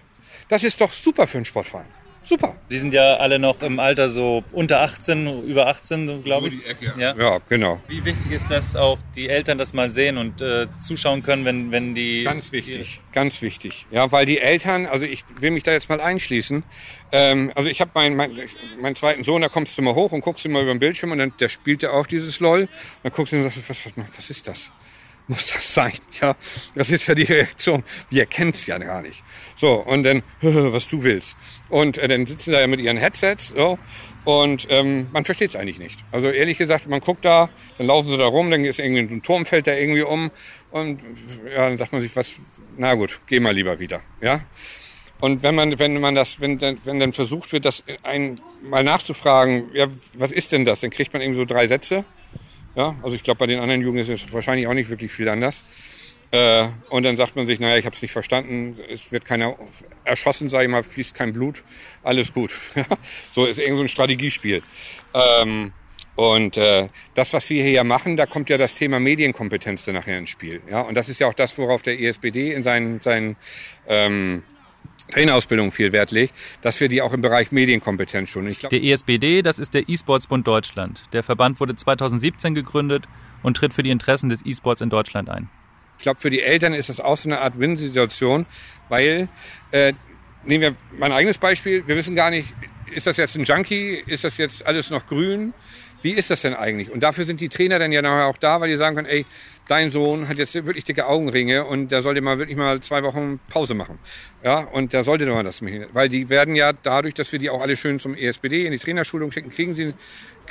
Das 0.49 0.63
ist 0.63 0.81
doch 0.81 0.91
super 0.91 1.25
für 1.25 1.37
einen 1.37 1.45
Sportverein. 1.45 1.85
Super. 2.23 2.55
Die 2.69 2.77
sind 2.77 2.93
ja 2.93 3.15
alle 3.15 3.39
noch 3.39 3.61
im 3.61 3.79
Alter 3.79 4.09
so 4.09 4.43
unter 4.51 4.81
18, 4.81 5.43
über 5.43 5.67
18, 5.67 6.23
glaube 6.23 6.49
ich. 6.49 6.65
Ecke, 6.67 6.93
ja. 6.97 7.15
ja. 7.17 7.39
genau. 7.49 7.81
Wie 7.87 8.05
wichtig 8.05 8.31
ist 8.31 8.45
das 8.49 8.75
auch, 8.75 8.99
die 9.15 9.27
Eltern 9.27 9.57
das 9.57 9.73
mal 9.73 9.91
sehen 9.91 10.17
und 10.17 10.39
äh, 10.39 10.67
zuschauen 10.77 11.23
können, 11.23 11.45
wenn, 11.45 11.71
wenn 11.71 11.95
die... 11.95 12.23
Ganz 12.23 12.51
wichtig, 12.51 13.01
ganz 13.11 13.41
wichtig. 13.41 13.87
Ja, 13.91 14.11
weil 14.11 14.25
die 14.25 14.39
Eltern, 14.39 14.85
also 14.85 15.05
ich 15.05 15.25
will 15.39 15.51
mich 15.51 15.63
da 15.63 15.71
jetzt 15.71 15.89
mal 15.89 15.99
einschließen, 15.99 16.63
ähm, 17.11 17.51
also 17.55 17.69
ich 17.69 17.81
habe 17.81 17.91
meinen 17.93 18.15
mein, 18.15 18.31
mein 18.79 18.95
zweiten 18.95 19.23
Sohn, 19.23 19.41
da 19.41 19.49
kommst 19.49 19.77
du 19.77 19.81
mal 19.81 19.95
hoch 19.95 20.11
und 20.11 20.21
guckst 20.21 20.45
du 20.45 20.49
mal 20.49 20.61
über 20.61 20.73
den 20.73 20.79
Bildschirm 20.79 21.11
und 21.11 21.17
dann 21.17 21.33
der 21.39 21.49
spielt 21.49 21.83
ja 21.83 21.91
auch 21.91 22.07
dieses 22.07 22.39
LOL. 22.39 22.67
Dann 23.03 23.11
guckst 23.11 23.33
du 23.33 23.37
und 23.37 23.43
sagst, 23.43 23.67
was, 23.67 23.85
was, 23.85 23.93
was 24.15 24.29
ist 24.29 24.47
das? 24.47 24.71
Muss 25.27 25.45
das 25.45 25.73
sein? 25.73 25.93
Ja, 26.19 26.35
das 26.75 26.89
ist 26.89 27.07
ja 27.07 27.15
die 27.15 27.23
Reaktion. 27.23 27.83
Wir 28.09 28.25
kennen 28.25 28.51
es 28.51 28.65
ja 28.65 28.77
gar 28.77 29.01
nicht. 29.01 29.23
So, 29.55 29.75
und 29.75 30.03
dann, 30.03 30.23
was 30.41 30.87
du 30.87 31.03
willst. 31.03 31.37
Und 31.69 31.97
äh, 31.97 32.07
dann 32.07 32.25
sitzen 32.25 32.51
da 32.51 32.59
ja 32.59 32.67
mit 32.67 32.79
ihren 32.79 32.97
Headsets 32.97 33.49
so, 33.49 33.79
und 34.23 34.67
ähm, 34.69 35.09
man 35.11 35.25
versteht 35.25 35.49
es 35.49 35.55
eigentlich 35.55 35.79
nicht. 35.79 35.99
Also 36.11 36.29
ehrlich 36.29 36.57
gesagt, 36.57 36.87
man 36.87 36.99
guckt 36.99 37.25
da, 37.25 37.49
dann 37.77 37.87
laufen 37.87 38.09
sie 38.09 38.17
da 38.17 38.25
rum, 38.25 38.51
dann 38.51 38.63
ist 38.63 38.79
irgendwie 38.79 39.01
ein 39.01 39.23
Turm, 39.23 39.45
fällt 39.45 39.67
da 39.67 39.73
irgendwie 39.73 40.03
um 40.03 40.31
und 40.69 41.01
ja, 41.45 41.69
dann 41.69 41.77
sagt 41.77 41.91
man 41.91 42.01
sich, 42.01 42.15
was, 42.15 42.35
na 42.77 42.93
gut, 42.93 43.19
geh 43.27 43.39
mal 43.39 43.53
lieber 43.53 43.79
wieder. 43.79 44.01
Ja. 44.21 44.41
Und 45.19 45.43
wenn 45.43 45.53
man, 45.55 45.77
wenn 45.77 45.99
man 45.99 46.15
das, 46.15 46.39
wenn 46.41 46.57
dann, 46.57 46.79
wenn 46.83 46.99
dann 46.99 47.13
versucht 47.13 47.53
wird, 47.53 47.65
das 47.65 47.83
ein, 48.03 48.41
mal 48.63 48.83
nachzufragen, 48.83 49.69
ja, 49.73 49.87
was 50.13 50.31
ist 50.31 50.51
denn 50.51 50.65
das? 50.65 50.81
Dann 50.81 50.89
kriegt 50.89 51.13
man 51.13 51.21
irgendwie 51.21 51.39
so 51.39 51.45
drei 51.45 51.67
Sätze. 51.67 52.05
Ja, 52.75 52.95
also 53.03 53.15
ich 53.15 53.23
glaube, 53.23 53.39
bei 53.39 53.47
den 53.47 53.59
anderen 53.59 53.81
Jugendlichen 53.81 54.13
ist 54.13 54.25
es 54.25 54.33
wahrscheinlich 54.33 54.67
auch 54.67 54.73
nicht 54.73 54.89
wirklich 54.89 55.11
viel 55.11 55.27
anders. 55.29 55.63
Äh, 56.31 56.69
und 56.89 57.03
dann 57.03 57.17
sagt 57.17 57.35
man 57.35 57.45
sich, 57.45 57.59
naja, 57.59 57.77
ich 57.77 57.85
habe 57.85 57.95
es 57.95 58.01
nicht 58.01 58.13
verstanden, 58.13 58.77
es 58.89 59.11
wird 59.11 59.25
keiner 59.25 59.57
erschossen, 60.05 60.47
sage 60.47 60.65
ich 60.65 60.71
mal, 60.71 60.81
fließt 60.81 61.13
kein 61.13 61.33
Blut, 61.33 61.63
alles 62.03 62.33
gut. 62.33 62.53
so 63.33 63.45
ist 63.45 63.59
irgend 63.59 63.77
so 63.77 63.83
ein 63.83 63.89
Strategiespiel. 63.89 64.63
Ähm, 65.13 65.73
und 66.15 66.55
äh, 66.57 66.87
das, 67.15 67.33
was 67.33 67.49
wir 67.49 67.61
hier 67.63 67.71
ja 67.71 67.83
machen, 67.83 68.15
da 68.15 68.25
kommt 68.25 68.49
ja 68.49 68.57
das 68.57 68.75
Thema 68.75 68.99
Medienkompetenz 68.99 69.85
dann 69.85 69.95
nachher 69.95 70.17
ins 70.17 70.29
Spiel. 70.29 70.61
Ja, 70.69 70.81
und 70.81 70.95
das 70.95 71.09
ist 71.09 71.19
ja 71.19 71.27
auch 71.27 71.33
das, 71.33 71.57
worauf 71.57 71.81
der 71.81 71.99
ESBD 71.99 72.53
in 72.53 72.63
seinen, 72.63 73.01
seinen 73.01 73.35
ähm, 73.87 74.43
Trainerausbildung 75.11 75.71
viel 75.71 75.91
Wert 75.91 76.11
legt, 76.11 76.33
dass 76.61 76.79
wir 76.79 76.87
die 76.87 77.01
auch 77.01 77.13
im 77.13 77.21
Bereich 77.21 77.51
Medienkompetenz 77.51 78.29
schon. 78.29 78.47
Ich 78.47 78.59
glaub, 78.59 78.69
der 78.71 78.83
ESBD, 78.83 79.41
das 79.41 79.59
ist 79.59 79.73
der 79.73 79.87
E-Sportsbund 79.87 80.47
Deutschland. 80.47 81.03
Der 81.13 81.23
Verband 81.23 81.59
wurde 81.59 81.75
2017 81.75 82.55
gegründet 82.55 83.07
und 83.43 83.57
tritt 83.57 83.73
für 83.73 83.83
die 83.83 83.91
Interessen 83.91 84.29
des 84.29 84.45
E-Sports 84.45 84.81
in 84.81 84.89
Deutschland 84.89 85.29
ein. 85.29 85.49
Ich 85.97 86.03
glaube, 86.03 86.19
für 86.19 86.31
die 86.31 86.41
Eltern 86.41 86.73
ist 86.73 86.89
das 86.89 86.99
auch 86.99 87.15
so 87.15 87.29
eine 87.29 87.41
Art 87.41 87.59
Win-Situation, 87.59 88.47
weil, 88.89 89.29
äh, 89.69 89.93
nehmen 90.45 90.61
wir 90.61 90.75
mein 90.97 91.11
eigenes 91.11 91.37
Beispiel, 91.37 91.87
wir 91.87 91.95
wissen 91.95 92.15
gar 92.15 92.31
nicht, 92.31 92.53
ist 92.91 93.05
das 93.05 93.17
jetzt 93.17 93.35
ein 93.35 93.43
Junkie, 93.43 94.01
ist 94.07 94.23
das 94.23 94.37
jetzt 94.37 94.65
alles 94.65 94.89
noch 94.89 95.05
grün, 95.05 95.53
wie 96.01 96.11
ist 96.13 96.31
das 96.31 96.41
denn 96.41 96.55
eigentlich? 96.55 96.89
Und 96.89 97.01
dafür 97.03 97.25
sind 97.25 97.39
die 97.39 97.49
Trainer 97.49 97.77
dann 97.77 97.91
ja 97.91 98.01
nachher 98.01 98.25
auch 98.25 98.37
da, 98.37 98.59
weil 98.59 98.69
die 98.69 98.77
sagen 98.77 98.95
können, 98.95 99.07
ey, 99.07 99.25
dein 99.71 99.89
Sohn 99.89 100.27
hat 100.27 100.37
jetzt 100.37 100.53
wirklich 100.53 100.83
dicke 100.83 101.07
Augenringe 101.07 101.63
und 101.63 101.93
der 101.93 102.01
sollte 102.01 102.19
mal 102.19 102.37
wirklich 102.37 102.57
mal 102.57 102.81
zwei 102.81 103.03
Wochen 103.03 103.39
Pause 103.47 103.73
machen. 103.73 103.99
Ja, 104.43 104.59
und 104.59 104.91
der 104.91 105.05
sollte 105.05 105.25
mal 105.27 105.45
das 105.45 105.61
machen. 105.61 105.85
Weil 105.93 106.09
die 106.09 106.29
werden 106.29 106.57
ja 106.57 106.73
dadurch, 106.73 107.13
dass 107.13 107.31
wir 107.31 107.39
die 107.39 107.49
auch 107.49 107.61
alle 107.61 107.77
schön 107.77 107.97
zum 107.97 108.13
ESBD 108.13 108.65
in 108.65 108.73
die 108.73 108.79
Trainerschulung 108.79 109.31
schicken, 109.31 109.49
kriegen 109.49 109.73
sie 109.73 109.93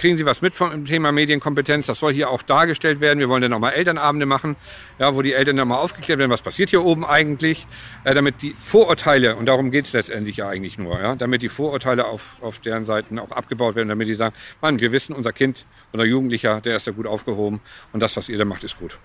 kriegen 0.00 0.16
Sie 0.16 0.24
was 0.24 0.40
mit 0.40 0.54
vom 0.54 0.86
Thema 0.86 1.12
Medienkompetenz. 1.12 1.86
Das 1.86 2.00
soll 2.00 2.12
hier 2.12 2.30
auch 2.30 2.42
dargestellt 2.42 3.00
werden. 3.00 3.18
Wir 3.18 3.28
wollen 3.28 3.42
dann 3.42 3.50
nochmal 3.50 3.74
Elternabende 3.74 4.24
machen, 4.24 4.56
ja, 4.98 5.14
wo 5.14 5.20
die 5.20 5.34
Eltern 5.34 5.56
nochmal 5.56 5.78
aufgeklärt 5.78 6.18
werden, 6.18 6.30
was 6.30 6.42
passiert 6.42 6.70
hier 6.70 6.84
oben 6.84 7.04
eigentlich, 7.04 7.66
äh, 8.04 8.14
damit 8.14 8.42
die 8.42 8.54
Vorurteile, 8.62 9.36
und 9.36 9.46
darum 9.46 9.70
geht's 9.70 9.92
letztendlich 9.92 10.38
ja 10.38 10.48
eigentlich 10.48 10.78
nur, 10.78 11.00
ja, 11.00 11.16
damit 11.16 11.42
die 11.42 11.48
Vorurteile 11.48 12.06
auf, 12.06 12.36
auf 12.40 12.60
deren 12.60 12.86
Seiten 12.86 13.18
auch 13.18 13.30
abgebaut 13.30 13.74
werden, 13.74 13.88
damit 13.88 14.08
die 14.08 14.14
sagen, 14.14 14.34
Mann, 14.62 14.80
wir 14.80 14.92
wissen, 14.92 15.14
unser 15.14 15.32
Kind, 15.32 15.66
unser 15.92 16.04
Jugendlicher, 16.06 16.60
der 16.60 16.76
ist 16.76 16.86
ja 16.86 16.92
gut 16.92 17.06
aufgehoben 17.06 17.60
und 17.92 18.00
das, 18.00 18.16
was 18.16 18.28
ihr 18.28 18.38
da 18.38 18.44
macht, 18.44 18.64
ist 18.64 18.78
gut. 18.78 18.98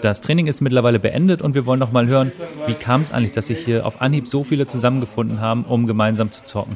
Das 0.00 0.20
Training 0.20 0.46
ist 0.46 0.60
mittlerweile 0.60 0.98
beendet 0.98 1.42
und 1.42 1.54
wir 1.54 1.66
wollen 1.66 1.80
noch 1.80 1.92
mal 1.92 2.06
hören, 2.06 2.32
wie 2.66 2.74
kam 2.74 3.00
es 3.00 3.12
eigentlich, 3.12 3.32
dass 3.32 3.46
sich 3.46 3.58
hier 3.58 3.86
auf 3.86 4.00
Anhieb 4.00 4.28
so 4.28 4.44
viele 4.44 4.66
zusammengefunden 4.66 5.40
haben, 5.40 5.64
um 5.64 5.86
gemeinsam 5.86 6.30
zu 6.30 6.44
zocken 6.44 6.74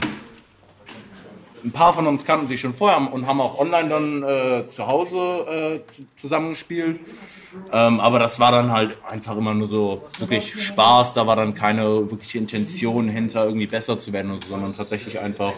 ein 1.64 1.72
paar 1.72 1.92
von 1.92 2.06
uns 2.06 2.24
kannten 2.24 2.46
sich 2.46 2.60
schon 2.60 2.74
vorher 2.74 3.12
und 3.12 3.26
haben 3.26 3.40
auch 3.40 3.58
online 3.58 3.88
dann 3.88 4.22
äh, 4.22 4.68
zu 4.68 4.86
Hause 4.86 5.18
äh, 5.18 5.80
zusammengespielt. 6.20 7.00
Ähm, 7.72 8.00
aber 8.00 8.18
das 8.18 8.38
war 8.40 8.52
dann 8.52 8.72
halt 8.72 8.96
einfach 9.08 9.36
immer 9.36 9.54
nur 9.54 9.68
so 9.68 10.04
wirklich 10.18 10.60
Spaß. 10.62 11.14
Da 11.14 11.26
war 11.26 11.36
dann 11.36 11.54
keine 11.54 12.10
wirkliche 12.10 12.38
Intention 12.38 13.08
hinter, 13.08 13.44
irgendwie 13.44 13.66
besser 13.66 13.98
zu 13.98 14.12
werden, 14.12 14.38
so, 14.40 14.48
sondern 14.48 14.76
tatsächlich 14.76 15.18
einfach, 15.20 15.52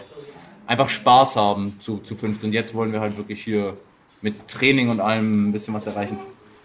einfach 0.67 0.89
Spaß 0.89 1.35
haben 1.35 1.77
zu, 1.79 1.97
zu 1.99 2.15
fünft. 2.15 2.43
Und 2.43 2.53
jetzt 2.53 2.73
wollen 2.73 2.91
wir 2.91 3.01
halt 3.01 3.17
wirklich 3.17 3.43
hier 3.43 3.77
mit 4.21 4.47
Training 4.47 4.89
und 4.89 4.99
allem 4.99 5.49
ein 5.49 5.51
bisschen 5.51 5.73
was 5.73 5.87
erreichen. 5.87 6.17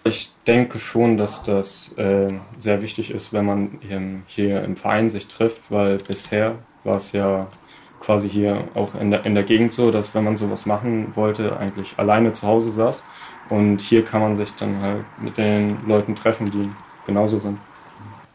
Ich 0.06 0.30
denke 0.46 0.78
schon, 0.78 1.16
dass 1.16 1.42
das 1.42 1.92
äh, 1.98 2.32
sehr 2.58 2.80
wichtig 2.80 3.10
ist, 3.10 3.32
wenn 3.32 3.44
man 3.44 3.78
hier 4.28 4.62
im 4.62 4.76
Verein 4.76 5.10
sich 5.10 5.26
trifft, 5.26 5.60
weil 5.68 5.96
bisher 5.98 6.54
war 6.84 6.96
es 6.96 7.10
ja 7.12 7.48
quasi 8.00 8.28
hier 8.28 8.68
auch 8.74 8.94
in 8.94 9.10
der, 9.10 9.26
in 9.26 9.34
der 9.34 9.42
Gegend 9.42 9.72
so, 9.72 9.90
dass 9.90 10.14
wenn 10.14 10.22
man 10.22 10.36
sowas 10.36 10.64
machen 10.64 11.12
wollte, 11.16 11.56
eigentlich 11.56 11.94
alleine 11.96 12.32
zu 12.32 12.46
Hause 12.46 12.70
saß. 12.70 13.02
Und 13.48 13.80
hier 13.80 14.04
kann 14.04 14.20
man 14.20 14.36
sich 14.36 14.52
dann 14.52 14.80
halt 14.80 15.04
mit 15.20 15.36
den 15.36 15.76
Leuten 15.86 16.14
treffen, 16.14 16.50
die 16.50 16.70
genauso 17.04 17.40
sind. 17.40 17.58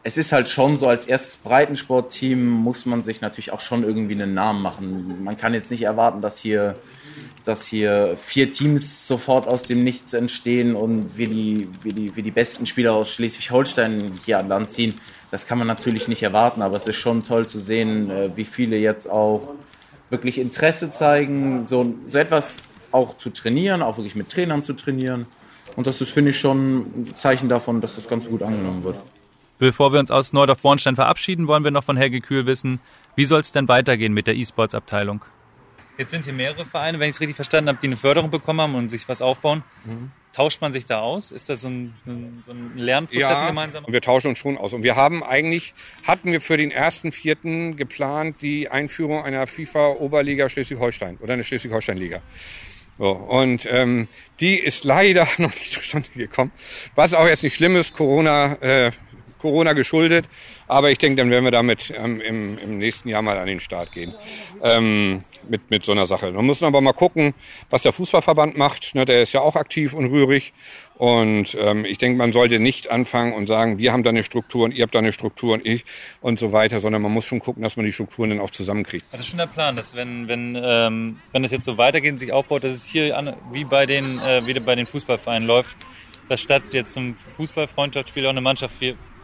Es 0.02 0.18
ist 0.18 0.32
halt 0.32 0.48
schon 0.48 0.76
so, 0.76 0.88
als 0.88 1.06
erstes 1.06 1.36
Breitensportteam 1.36 2.44
muss 2.44 2.86
man 2.86 3.02
sich 3.02 3.20
natürlich 3.20 3.52
auch 3.52 3.60
schon 3.60 3.84
irgendwie 3.84 4.14
einen 4.14 4.34
Namen 4.34 4.60
machen. 4.60 5.22
Man 5.22 5.36
kann 5.36 5.54
jetzt 5.54 5.70
nicht 5.70 5.82
erwarten, 5.82 6.20
dass 6.20 6.38
hier, 6.38 6.76
dass 7.44 7.66
hier 7.66 8.16
vier 8.16 8.52
Teams 8.52 9.06
sofort 9.06 9.46
aus 9.46 9.62
dem 9.62 9.82
Nichts 9.84 10.12
entstehen 10.12 10.74
und 10.74 11.16
wir 11.16 11.28
die, 11.28 11.68
wir 11.82 11.92
die, 11.92 12.16
wir 12.16 12.22
die 12.22 12.30
besten 12.30 12.66
Spieler 12.66 12.92
aus 12.92 13.12
Schleswig-Holstein 13.12 14.20
hier 14.24 14.38
an 14.38 14.48
Land 14.48 14.70
ziehen. 14.70 14.94
Das 15.30 15.46
kann 15.46 15.58
man 15.58 15.66
natürlich 15.66 16.08
nicht 16.08 16.22
erwarten, 16.22 16.62
aber 16.62 16.76
es 16.76 16.86
ist 16.86 16.96
schon 16.96 17.24
toll 17.24 17.46
zu 17.46 17.58
sehen, 17.58 18.10
äh, 18.10 18.36
wie 18.36 18.44
viele 18.44 18.76
jetzt 18.76 19.10
auch 19.10 19.54
wirklich 20.10 20.38
Interesse 20.38 20.90
zeigen, 20.90 21.62
so, 21.62 21.94
so 22.08 22.18
etwas 22.18 22.58
auch 22.92 23.16
zu 23.16 23.30
trainieren, 23.30 23.82
auch 23.82 23.96
wirklich 23.96 24.14
mit 24.14 24.28
Trainern 24.28 24.62
zu 24.62 24.74
trainieren. 24.74 25.26
Und 25.74 25.86
das 25.86 26.00
ist, 26.00 26.10
finde 26.10 26.30
ich, 26.30 26.38
schon 26.38 26.78
ein 26.80 27.16
Zeichen 27.16 27.48
davon, 27.48 27.80
dass 27.80 27.96
das 27.96 28.08
ganz 28.08 28.26
gut 28.26 28.42
angenommen 28.42 28.84
wird. 28.84 28.96
Bevor 29.58 29.92
wir 29.92 30.00
uns 30.00 30.10
aus 30.10 30.32
Neudorf-Bornstein 30.32 30.96
verabschieden, 30.96 31.46
wollen 31.46 31.64
wir 31.64 31.70
noch 31.70 31.84
von 31.84 31.96
Helge 31.96 32.20
Kühl 32.20 32.46
wissen, 32.46 32.80
wie 33.14 33.24
soll 33.24 33.40
es 33.40 33.52
denn 33.52 33.68
weitergehen 33.68 34.12
mit 34.12 34.26
der 34.26 34.36
E-Sports-Abteilung? 34.36 35.22
Jetzt 35.98 36.10
sind 36.10 36.24
hier 36.24 36.32
mehrere 36.32 36.64
Vereine, 36.64 36.98
wenn 36.98 37.10
ich 37.10 37.16
es 37.16 37.20
richtig 37.20 37.36
verstanden 37.36 37.68
habe, 37.68 37.78
die 37.80 37.86
eine 37.86 37.96
Förderung 37.96 38.30
bekommen 38.30 38.60
haben 38.60 38.74
und 38.74 38.88
sich 38.88 39.08
was 39.08 39.20
aufbauen. 39.20 39.62
Mhm. 39.84 40.10
Tauscht 40.32 40.62
man 40.62 40.72
sich 40.72 40.86
da 40.86 41.00
aus? 41.00 41.30
Ist 41.30 41.50
das 41.50 41.60
so 41.60 41.68
ein, 41.68 41.94
so 42.42 42.52
ein 42.52 42.72
Lernprozess 42.76 43.28
ja, 43.28 43.46
gemeinsam? 43.46 43.84
wir 43.86 44.00
tauschen 44.00 44.28
uns 44.28 44.38
schon 44.38 44.56
aus. 44.56 44.72
Und 44.72 44.82
wir 44.82 44.96
haben 44.96 45.22
eigentlich, 45.22 45.74
hatten 46.06 46.32
wir 46.32 46.40
für 46.40 46.56
den 46.56 46.70
ersten 46.70 47.12
Vierten 47.12 47.76
geplant, 47.76 48.40
die 48.40 48.70
Einführung 48.70 49.22
einer 49.22 49.46
FIFA-Oberliga 49.46 50.48
Schleswig-Holstein 50.48 51.18
oder 51.18 51.34
eine 51.34 51.44
Schleswig-Holstein-Liga. 51.44 52.22
So, 52.98 53.10
und 53.10 53.66
ähm, 53.70 54.08
die 54.40 54.56
ist 54.56 54.84
leider 54.84 55.26
noch 55.38 55.52
nicht 55.54 55.72
zustande 55.72 56.08
gekommen. 56.14 56.52
Was 56.94 57.12
auch 57.12 57.26
jetzt 57.26 57.42
nicht 57.42 57.54
schlimm 57.54 57.76
ist, 57.76 57.94
Corona, 57.94 58.54
äh, 58.62 58.92
Corona 59.42 59.74
geschuldet. 59.74 60.28
Aber 60.68 60.90
ich 60.90 60.98
denke, 60.98 61.20
dann 61.20 61.30
werden 61.30 61.44
wir 61.44 61.50
damit 61.50 61.92
ähm, 61.96 62.20
im, 62.20 62.56
im 62.58 62.78
nächsten 62.78 63.08
Jahr 63.08 63.20
mal 63.20 63.36
an 63.36 63.46
den 63.46 63.58
Start 63.58 63.92
gehen. 63.92 64.14
Ähm, 64.62 65.24
mit, 65.48 65.70
mit 65.70 65.84
so 65.84 65.92
einer 65.92 66.06
Sache. 66.06 66.30
Man 66.32 66.46
muss 66.46 66.62
aber 66.62 66.80
mal 66.80 66.92
gucken, 66.92 67.34
was 67.68 67.82
der 67.82 67.92
Fußballverband 67.92 68.56
macht. 68.56 68.94
Ne, 68.94 69.04
der 69.04 69.22
ist 69.22 69.32
ja 69.32 69.40
auch 69.40 69.56
aktiv 69.56 69.92
und 69.92 70.06
rührig. 70.06 70.52
Und 70.94 71.56
ähm, 71.58 71.84
ich 71.84 71.98
denke, 71.98 72.16
man 72.16 72.30
sollte 72.30 72.60
nicht 72.60 72.90
anfangen 72.90 73.32
und 73.32 73.48
sagen, 73.48 73.78
wir 73.78 73.92
haben 73.92 74.04
da 74.04 74.10
eine 74.10 74.22
Struktur 74.22 74.64
und 74.64 74.72
ihr 74.72 74.84
habt 74.84 74.94
da 74.94 75.00
eine 75.00 75.12
Struktur 75.12 75.54
und 75.54 75.66
ich 75.66 75.84
und 76.20 76.38
so 76.38 76.52
weiter, 76.52 76.78
sondern 76.78 77.02
man 77.02 77.10
muss 77.10 77.24
schon 77.24 77.40
gucken, 77.40 77.62
dass 77.62 77.76
man 77.76 77.84
die 77.84 77.92
Strukturen 77.92 78.30
dann 78.30 78.40
auch 78.40 78.50
zusammenkriegt. 78.50 79.04
Das 79.10 79.20
ist 79.20 79.26
schon 79.26 79.38
der 79.38 79.46
Plan, 79.46 79.74
dass 79.74 79.96
wenn, 79.96 80.28
wenn, 80.28 80.56
ähm, 80.62 81.18
wenn 81.32 81.42
es 81.42 81.50
jetzt 81.50 81.64
so 81.64 81.76
weitergeht 81.76 82.12
und 82.12 82.18
sich 82.18 82.32
aufbaut, 82.32 82.62
dass 82.62 82.76
es 82.76 82.86
hier 82.86 83.18
an, 83.18 83.34
wie 83.50 83.64
bei 83.64 83.86
den, 83.86 84.20
äh, 84.20 84.46
wie 84.46 84.54
bei 84.60 84.76
den 84.76 84.86
Fußballvereinen 84.86 85.48
läuft, 85.48 85.76
dass 86.28 86.40
statt 86.40 86.62
jetzt 86.72 86.92
zum 86.92 87.16
Fußballfreundschaftsspiel 87.36 88.24
auch 88.26 88.30
eine 88.30 88.40
Mannschaft 88.40 88.76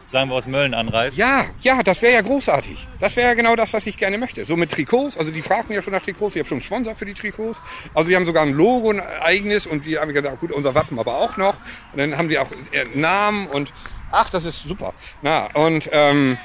sagen 0.09 0.29
wir 0.29 0.35
aus 0.35 0.47
Mölln 0.47 0.73
anreist. 0.73 1.17
Ja, 1.17 1.45
ja, 1.61 1.83
das 1.83 2.01
wäre 2.01 2.13
ja 2.13 2.21
großartig. 2.21 2.87
Das 2.99 3.15
wäre 3.15 3.29
ja 3.29 3.33
genau 3.35 3.55
das, 3.55 3.73
was 3.73 3.85
ich 3.85 3.97
gerne 3.97 4.17
möchte. 4.17 4.43
So 4.45 4.55
mit 4.55 4.71
Trikots, 4.71 5.17
also 5.17 5.31
die 5.31 5.41
fragten 5.41 5.73
ja 5.73 5.81
schon 5.81 5.93
nach 5.93 6.01
Trikots, 6.01 6.35
ich 6.35 6.39
habe 6.39 6.49
schon 6.49 6.57
einen 6.57 6.63
Sponsor 6.63 6.95
für 6.95 7.05
die 7.05 7.13
Trikots. 7.13 7.61
Also 7.93 8.09
wir 8.09 8.17
haben 8.17 8.25
sogar 8.25 8.43
ein 8.43 8.53
Logo, 8.53 8.91
ein 8.91 8.99
eigenes 8.99 9.67
und 9.67 9.85
wir 9.85 10.01
haben 10.01 10.13
gesagt, 10.13 10.39
gut, 10.39 10.51
unser 10.51 10.73
Wappen 10.75 10.99
aber 10.99 11.17
auch 11.17 11.37
noch. 11.37 11.55
Und 11.93 11.99
dann 11.99 12.17
haben 12.17 12.27
die 12.27 12.39
auch 12.39 12.51
äh, 12.71 12.85
Namen 12.95 13.47
und 13.47 13.71
ach, 14.11 14.29
das 14.29 14.45
ist 14.45 14.63
super. 14.63 14.93
Na, 15.21 15.47
und 15.53 15.89
ähm, 15.91 16.37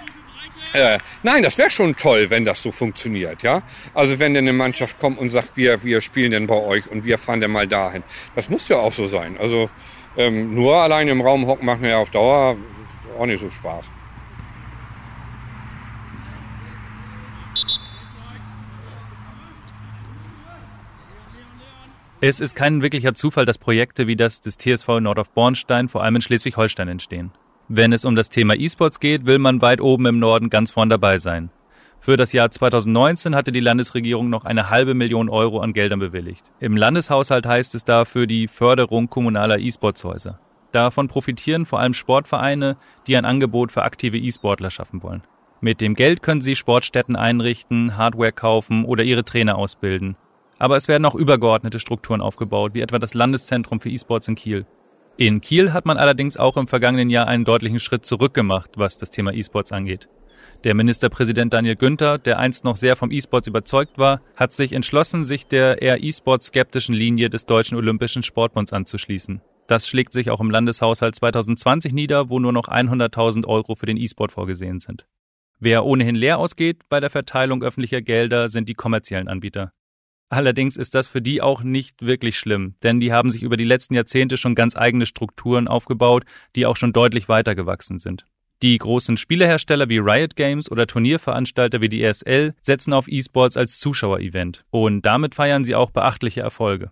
äh, 0.74 0.98
nein, 1.22 1.42
das 1.42 1.56
wäre 1.56 1.70
schon 1.70 1.96
toll, 1.96 2.30
wenn 2.30 2.44
das 2.44 2.62
so 2.62 2.70
funktioniert, 2.70 3.42
ja. 3.42 3.62
Also 3.94 4.18
wenn 4.18 4.34
denn 4.34 4.44
eine 4.44 4.52
Mannschaft 4.52 4.98
kommt 4.98 5.18
und 5.18 5.30
sagt, 5.30 5.56
wir, 5.56 5.84
wir 5.84 6.00
spielen 6.00 6.32
denn 6.32 6.46
bei 6.46 6.56
euch 6.56 6.90
und 6.90 7.04
wir 7.04 7.16
fahren 7.16 7.40
denn 7.40 7.50
mal 7.50 7.66
dahin. 7.66 8.02
Das 8.34 8.50
muss 8.50 8.68
ja 8.68 8.76
auch 8.76 8.92
so 8.92 9.06
sein. 9.06 9.36
Also 9.38 9.70
ähm, 10.16 10.54
nur 10.54 10.76
allein 10.76 11.08
im 11.08 11.20
Raum 11.20 11.46
hocken 11.46 11.66
macht 11.66 11.80
mir 11.80 11.90
ja 11.90 11.98
auf 11.98 12.10
Dauer 12.10 12.56
auch 13.14 13.26
nicht 13.26 13.40
so 13.40 13.50
Spaß. 13.50 13.92
Es 22.26 22.40
ist 22.40 22.54
kein 22.56 22.80
wirklicher 22.80 23.12
Zufall, 23.12 23.44
dass 23.44 23.58
Projekte 23.58 24.06
wie 24.06 24.16
das 24.16 24.40
des 24.40 24.56
TSV 24.56 25.00
Nordorf 25.00 25.28
Bornstein 25.30 25.90
vor 25.90 26.02
allem 26.02 26.16
in 26.16 26.22
Schleswig-Holstein 26.22 26.88
entstehen. 26.88 27.32
Wenn 27.68 27.92
es 27.92 28.06
um 28.06 28.16
das 28.16 28.30
Thema 28.30 28.54
E-Sports 28.54 28.98
geht, 28.98 29.26
will 29.26 29.38
man 29.38 29.60
weit 29.60 29.80
oben 29.82 30.06
im 30.06 30.18
Norden 30.20 30.48
ganz 30.48 30.70
vorn 30.70 30.88
dabei 30.88 31.18
sein. 31.18 31.50
Für 32.00 32.16
das 32.16 32.32
Jahr 32.32 32.50
2019 32.50 33.34
hatte 33.34 33.52
die 33.52 33.60
Landesregierung 33.60 34.30
noch 34.30 34.44
eine 34.44 34.70
halbe 34.70 34.94
Million 34.94 35.28
Euro 35.28 35.60
an 35.60 35.72
Geldern 35.72 36.00
bewilligt. 36.00 36.44
Im 36.60 36.76
Landeshaushalt 36.76 37.46
heißt 37.46 37.74
es 37.74 37.84
dafür 37.84 38.26
die 38.26 38.48
Förderung 38.48 39.08
kommunaler 39.08 39.58
E-Sports-Häuser. 39.58 40.38
Davon 40.74 41.06
profitieren 41.06 41.66
vor 41.66 41.78
allem 41.78 41.94
Sportvereine, 41.94 42.76
die 43.06 43.16
ein 43.16 43.24
Angebot 43.24 43.70
für 43.70 43.84
aktive 43.84 44.18
E-Sportler 44.18 44.72
schaffen 44.72 45.04
wollen. 45.04 45.22
Mit 45.60 45.80
dem 45.80 45.94
Geld 45.94 46.20
können 46.20 46.40
sie 46.40 46.56
Sportstätten 46.56 47.14
einrichten, 47.14 47.96
Hardware 47.96 48.32
kaufen 48.32 48.84
oder 48.84 49.04
ihre 49.04 49.24
Trainer 49.24 49.56
ausbilden. 49.56 50.16
Aber 50.58 50.74
es 50.74 50.88
werden 50.88 51.04
auch 51.04 51.14
übergeordnete 51.14 51.78
Strukturen 51.78 52.20
aufgebaut, 52.20 52.74
wie 52.74 52.80
etwa 52.80 52.98
das 52.98 53.14
Landeszentrum 53.14 53.80
für 53.80 53.88
E-Sports 53.88 54.26
in 54.26 54.34
Kiel. 54.34 54.66
In 55.16 55.40
Kiel 55.40 55.72
hat 55.72 55.86
man 55.86 55.96
allerdings 55.96 56.36
auch 56.36 56.56
im 56.56 56.66
vergangenen 56.66 57.08
Jahr 57.08 57.28
einen 57.28 57.44
deutlichen 57.44 57.78
Schritt 57.78 58.04
zurück 58.04 58.34
gemacht, 58.34 58.72
was 58.74 58.98
das 58.98 59.10
Thema 59.10 59.32
E-Sports 59.32 59.70
angeht. 59.70 60.08
Der 60.64 60.74
Ministerpräsident 60.74 61.52
Daniel 61.52 61.76
Günther, 61.76 62.18
der 62.18 62.40
einst 62.40 62.64
noch 62.64 62.74
sehr 62.74 62.96
vom 62.96 63.12
E-Sports 63.12 63.46
überzeugt 63.46 63.96
war, 63.96 64.20
hat 64.34 64.52
sich 64.52 64.72
entschlossen, 64.72 65.24
sich 65.24 65.46
der 65.46 65.82
eher 65.82 66.02
E-Sports 66.02 66.48
skeptischen 66.48 66.96
Linie 66.96 67.30
des 67.30 67.46
Deutschen 67.46 67.78
Olympischen 67.78 68.24
Sportbunds 68.24 68.72
anzuschließen. 68.72 69.40
Das 69.66 69.88
schlägt 69.88 70.12
sich 70.12 70.30
auch 70.30 70.40
im 70.40 70.50
Landeshaushalt 70.50 71.14
2020 71.14 71.92
nieder, 71.92 72.28
wo 72.28 72.38
nur 72.38 72.52
noch 72.52 72.68
100.000 72.68 73.46
Euro 73.46 73.74
für 73.74 73.86
den 73.86 73.96
E-Sport 73.96 74.32
vorgesehen 74.32 74.80
sind. 74.80 75.06
Wer 75.58 75.84
ohnehin 75.84 76.14
leer 76.14 76.38
ausgeht 76.38 76.82
bei 76.88 77.00
der 77.00 77.10
Verteilung 77.10 77.62
öffentlicher 77.62 78.02
Gelder, 78.02 78.48
sind 78.48 78.68
die 78.68 78.74
kommerziellen 78.74 79.28
Anbieter. 79.28 79.72
Allerdings 80.28 80.76
ist 80.76 80.94
das 80.94 81.06
für 81.06 81.22
die 81.22 81.40
auch 81.40 81.62
nicht 81.62 82.04
wirklich 82.04 82.38
schlimm, 82.38 82.74
denn 82.82 83.00
die 83.00 83.12
haben 83.12 83.30
sich 83.30 83.42
über 83.42 83.56
die 83.56 83.64
letzten 83.64 83.94
Jahrzehnte 83.94 84.36
schon 84.36 84.54
ganz 84.54 84.76
eigene 84.76 85.06
Strukturen 85.06 85.68
aufgebaut, 85.68 86.24
die 86.56 86.66
auch 86.66 86.76
schon 86.76 86.92
deutlich 86.92 87.28
weiter 87.28 87.54
gewachsen 87.54 88.00
sind. 88.00 88.26
Die 88.62 88.76
großen 88.76 89.16
Spielehersteller 89.16 89.88
wie 89.88 89.98
Riot 89.98 90.36
Games 90.36 90.70
oder 90.70 90.86
Turnierveranstalter 90.86 91.80
wie 91.80 91.88
die 91.88 92.02
ESL 92.02 92.54
setzen 92.60 92.92
auf 92.92 93.08
E-Sports 93.08 93.56
als 93.56 93.78
Zuschauerevent 93.78 94.64
und 94.70 95.02
damit 95.02 95.34
feiern 95.34 95.64
sie 95.64 95.74
auch 95.74 95.90
beachtliche 95.90 96.40
Erfolge. 96.40 96.90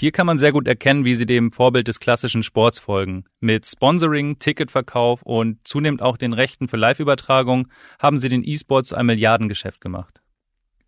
Hier 0.00 0.12
kann 0.12 0.28
man 0.28 0.38
sehr 0.38 0.52
gut 0.52 0.68
erkennen, 0.68 1.04
wie 1.04 1.16
sie 1.16 1.26
dem 1.26 1.50
Vorbild 1.50 1.88
des 1.88 1.98
klassischen 1.98 2.44
Sports 2.44 2.78
folgen. 2.78 3.24
Mit 3.40 3.66
Sponsoring, 3.66 4.38
Ticketverkauf 4.38 5.22
und 5.22 5.66
zunehmend 5.66 6.02
auch 6.02 6.16
den 6.16 6.34
Rechten 6.34 6.68
für 6.68 6.76
Live-Übertragung 6.76 7.66
haben 7.98 8.20
sie 8.20 8.28
den 8.28 8.44
E-Sport 8.46 8.86
zu 8.86 8.94
einem 8.94 9.08
Milliardengeschäft 9.08 9.80
gemacht. 9.80 10.22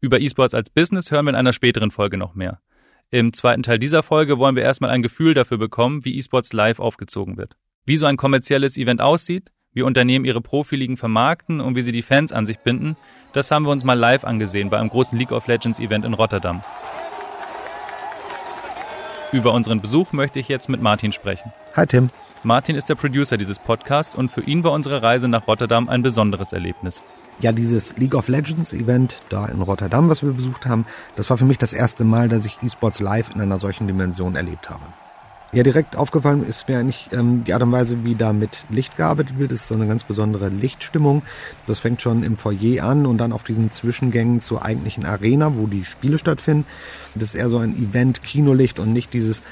Über 0.00 0.20
E-Sports 0.20 0.54
als 0.54 0.70
Business 0.70 1.10
hören 1.10 1.24
wir 1.24 1.30
in 1.30 1.34
einer 1.34 1.52
späteren 1.52 1.90
Folge 1.90 2.18
noch 2.18 2.36
mehr. 2.36 2.60
Im 3.10 3.32
zweiten 3.32 3.64
Teil 3.64 3.80
dieser 3.80 4.04
Folge 4.04 4.38
wollen 4.38 4.54
wir 4.54 4.62
erstmal 4.62 4.90
ein 4.90 5.02
Gefühl 5.02 5.34
dafür 5.34 5.58
bekommen, 5.58 6.04
wie 6.04 6.16
E-Sports 6.16 6.52
live 6.52 6.78
aufgezogen 6.78 7.36
wird. 7.36 7.56
Wie 7.84 7.96
so 7.96 8.06
ein 8.06 8.16
kommerzielles 8.16 8.76
Event 8.76 9.00
aussieht, 9.00 9.50
wie 9.72 9.82
Unternehmen 9.82 10.24
ihre 10.24 10.40
Profiligen 10.40 10.96
vermarkten 10.96 11.60
und 11.60 11.74
wie 11.74 11.82
sie 11.82 11.90
die 11.90 12.02
Fans 12.02 12.30
an 12.30 12.46
sich 12.46 12.60
binden, 12.60 12.94
das 13.32 13.50
haben 13.50 13.64
wir 13.64 13.72
uns 13.72 13.82
mal 13.82 13.98
live 13.98 14.22
angesehen 14.22 14.70
bei 14.70 14.78
einem 14.78 14.90
großen 14.90 15.18
League 15.18 15.32
of 15.32 15.48
Legends 15.48 15.80
Event 15.80 16.04
in 16.04 16.14
Rotterdam. 16.14 16.62
Über 19.32 19.54
unseren 19.54 19.80
Besuch 19.80 20.12
möchte 20.12 20.40
ich 20.40 20.48
jetzt 20.48 20.68
mit 20.68 20.82
Martin 20.82 21.12
sprechen. 21.12 21.52
Hi 21.76 21.86
Tim. 21.86 22.10
Martin 22.42 22.74
ist 22.74 22.88
der 22.88 22.96
Producer 22.96 23.36
dieses 23.36 23.60
Podcasts 23.60 24.16
und 24.16 24.28
für 24.28 24.40
ihn 24.40 24.64
war 24.64 24.72
unsere 24.72 25.04
Reise 25.04 25.28
nach 25.28 25.46
Rotterdam 25.46 25.88
ein 25.88 26.02
besonderes 26.02 26.52
Erlebnis. 26.52 27.04
Ja, 27.38 27.52
dieses 27.52 27.96
League 27.96 28.16
of 28.16 28.26
Legends 28.26 28.72
Event 28.72 29.22
da 29.28 29.46
in 29.46 29.62
Rotterdam, 29.62 30.10
was 30.10 30.24
wir 30.24 30.32
besucht 30.32 30.66
haben, 30.66 30.84
das 31.14 31.30
war 31.30 31.38
für 31.38 31.44
mich 31.44 31.58
das 31.58 31.72
erste 31.72 32.02
Mal, 32.04 32.28
dass 32.28 32.44
ich 32.44 32.58
E-Sports 32.60 32.98
live 32.98 33.32
in 33.32 33.40
einer 33.40 33.58
solchen 33.58 33.86
Dimension 33.86 34.34
erlebt 34.34 34.68
habe. 34.68 34.82
Ja, 35.52 35.64
direkt 35.64 35.96
aufgefallen 35.96 36.46
ist 36.46 36.68
mir 36.68 36.78
eigentlich 36.78 37.08
ähm, 37.12 37.42
die 37.42 37.52
Art 37.52 37.62
und 37.62 37.72
Weise, 37.72 38.04
wie 38.04 38.14
da 38.14 38.32
mit 38.32 38.64
Licht 38.70 38.96
gearbeitet 38.96 39.36
wird. 39.36 39.50
Das 39.50 39.62
ist 39.62 39.68
so 39.68 39.74
eine 39.74 39.88
ganz 39.88 40.04
besondere 40.04 40.48
Lichtstimmung. 40.48 41.22
Das 41.66 41.80
fängt 41.80 42.00
schon 42.00 42.22
im 42.22 42.36
Foyer 42.36 42.84
an 42.84 43.04
und 43.04 43.18
dann 43.18 43.32
auf 43.32 43.42
diesen 43.42 43.72
Zwischengängen 43.72 44.38
zur 44.38 44.64
eigentlichen 44.64 45.04
Arena, 45.04 45.56
wo 45.56 45.66
die 45.66 45.84
Spiele 45.84 46.18
stattfinden. 46.18 46.66
Das 47.16 47.30
ist 47.30 47.34
eher 47.34 47.48
so 47.48 47.58
ein 47.58 47.74
Event-Kinolicht 47.76 48.78
und 48.78 48.92
nicht 48.92 49.12
dieses, 49.12 49.42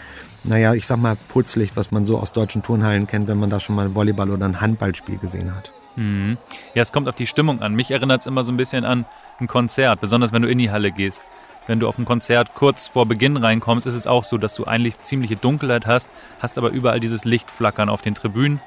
naja, 0.44 0.72
ich 0.74 0.86
sag 0.86 0.98
mal 0.98 1.16
Putzlicht, 1.30 1.76
was 1.76 1.90
man 1.90 2.06
so 2.06 2.16
aus 2.18 2.32
deutschen 2.32 2.62
Turnhallen 2.62 3.08
kennt, 3.08 3.26
wenn 3.26 3.38
man 3.38 3.50
da 3.50 3.58
schon 3.58 3.74
mal 3.74 3.86
ein 3.86 3.94
Volleyball- 3.96 4.30
oder 4.30 4.44
ein 4.44 4.60
Handballspiel 4.60 5.18
gesehen 5.18 5.52
hat. 5.52 5.72
Mhm. 5.96 6.38
Ja, 6.74 6.82
es 6.82 6.92
kommt 6.92 7.08
auf 7.08 7.16
die 7.16 7.26
Stimmung 7.26 7.60
an. 7.60 7.74
Mich 7.74 7.90
erinnert 7.90 8.20
es 8.20 8.26
immer 8.26 8.44
so 8.44 8.52
ein 8.52 8.56
bisschen 8.56 8.84
an 8.84 9.04
ein 9.40 9.48
Konzert, 9.48 10.00
besonders 10.00 10.32
wenn 10.32 10.42
du 10.42 10.48
in 10.48 10.58
die 10.58 10.70
Halle 10.70 10.92
gehst 10.92 11.22
wenn 11.68 11.78
du 11.78 11.86
auf 11.86 11.98
ein 11.98 12.04
Konzert 12.04 12.54
kurz 12.54 12.88
vor 12.88 13.06
Beginn 13.06 13.36
reinkommst, 13.36 13.86
ist 13.86 13.94
es 13.94 14.08
auch 14.08 14.24
so, 14.24 14.38
dass 14.38 14.54
du 14.54 14.64
eigentlich 14.64 15.00
ziemliche 15.02 15.36
Dunkelheit 15.36 15.86
hast, 15.86 16.08
hast 16.40 16.58
aber 16.58 16.70
überall 16.70 16.98
dieses 16.98 17.24
Lichtflackern 17.24 17.88
auf 17.88 18.02
den 18.02 18.16
Tribünen. 18.16 18.60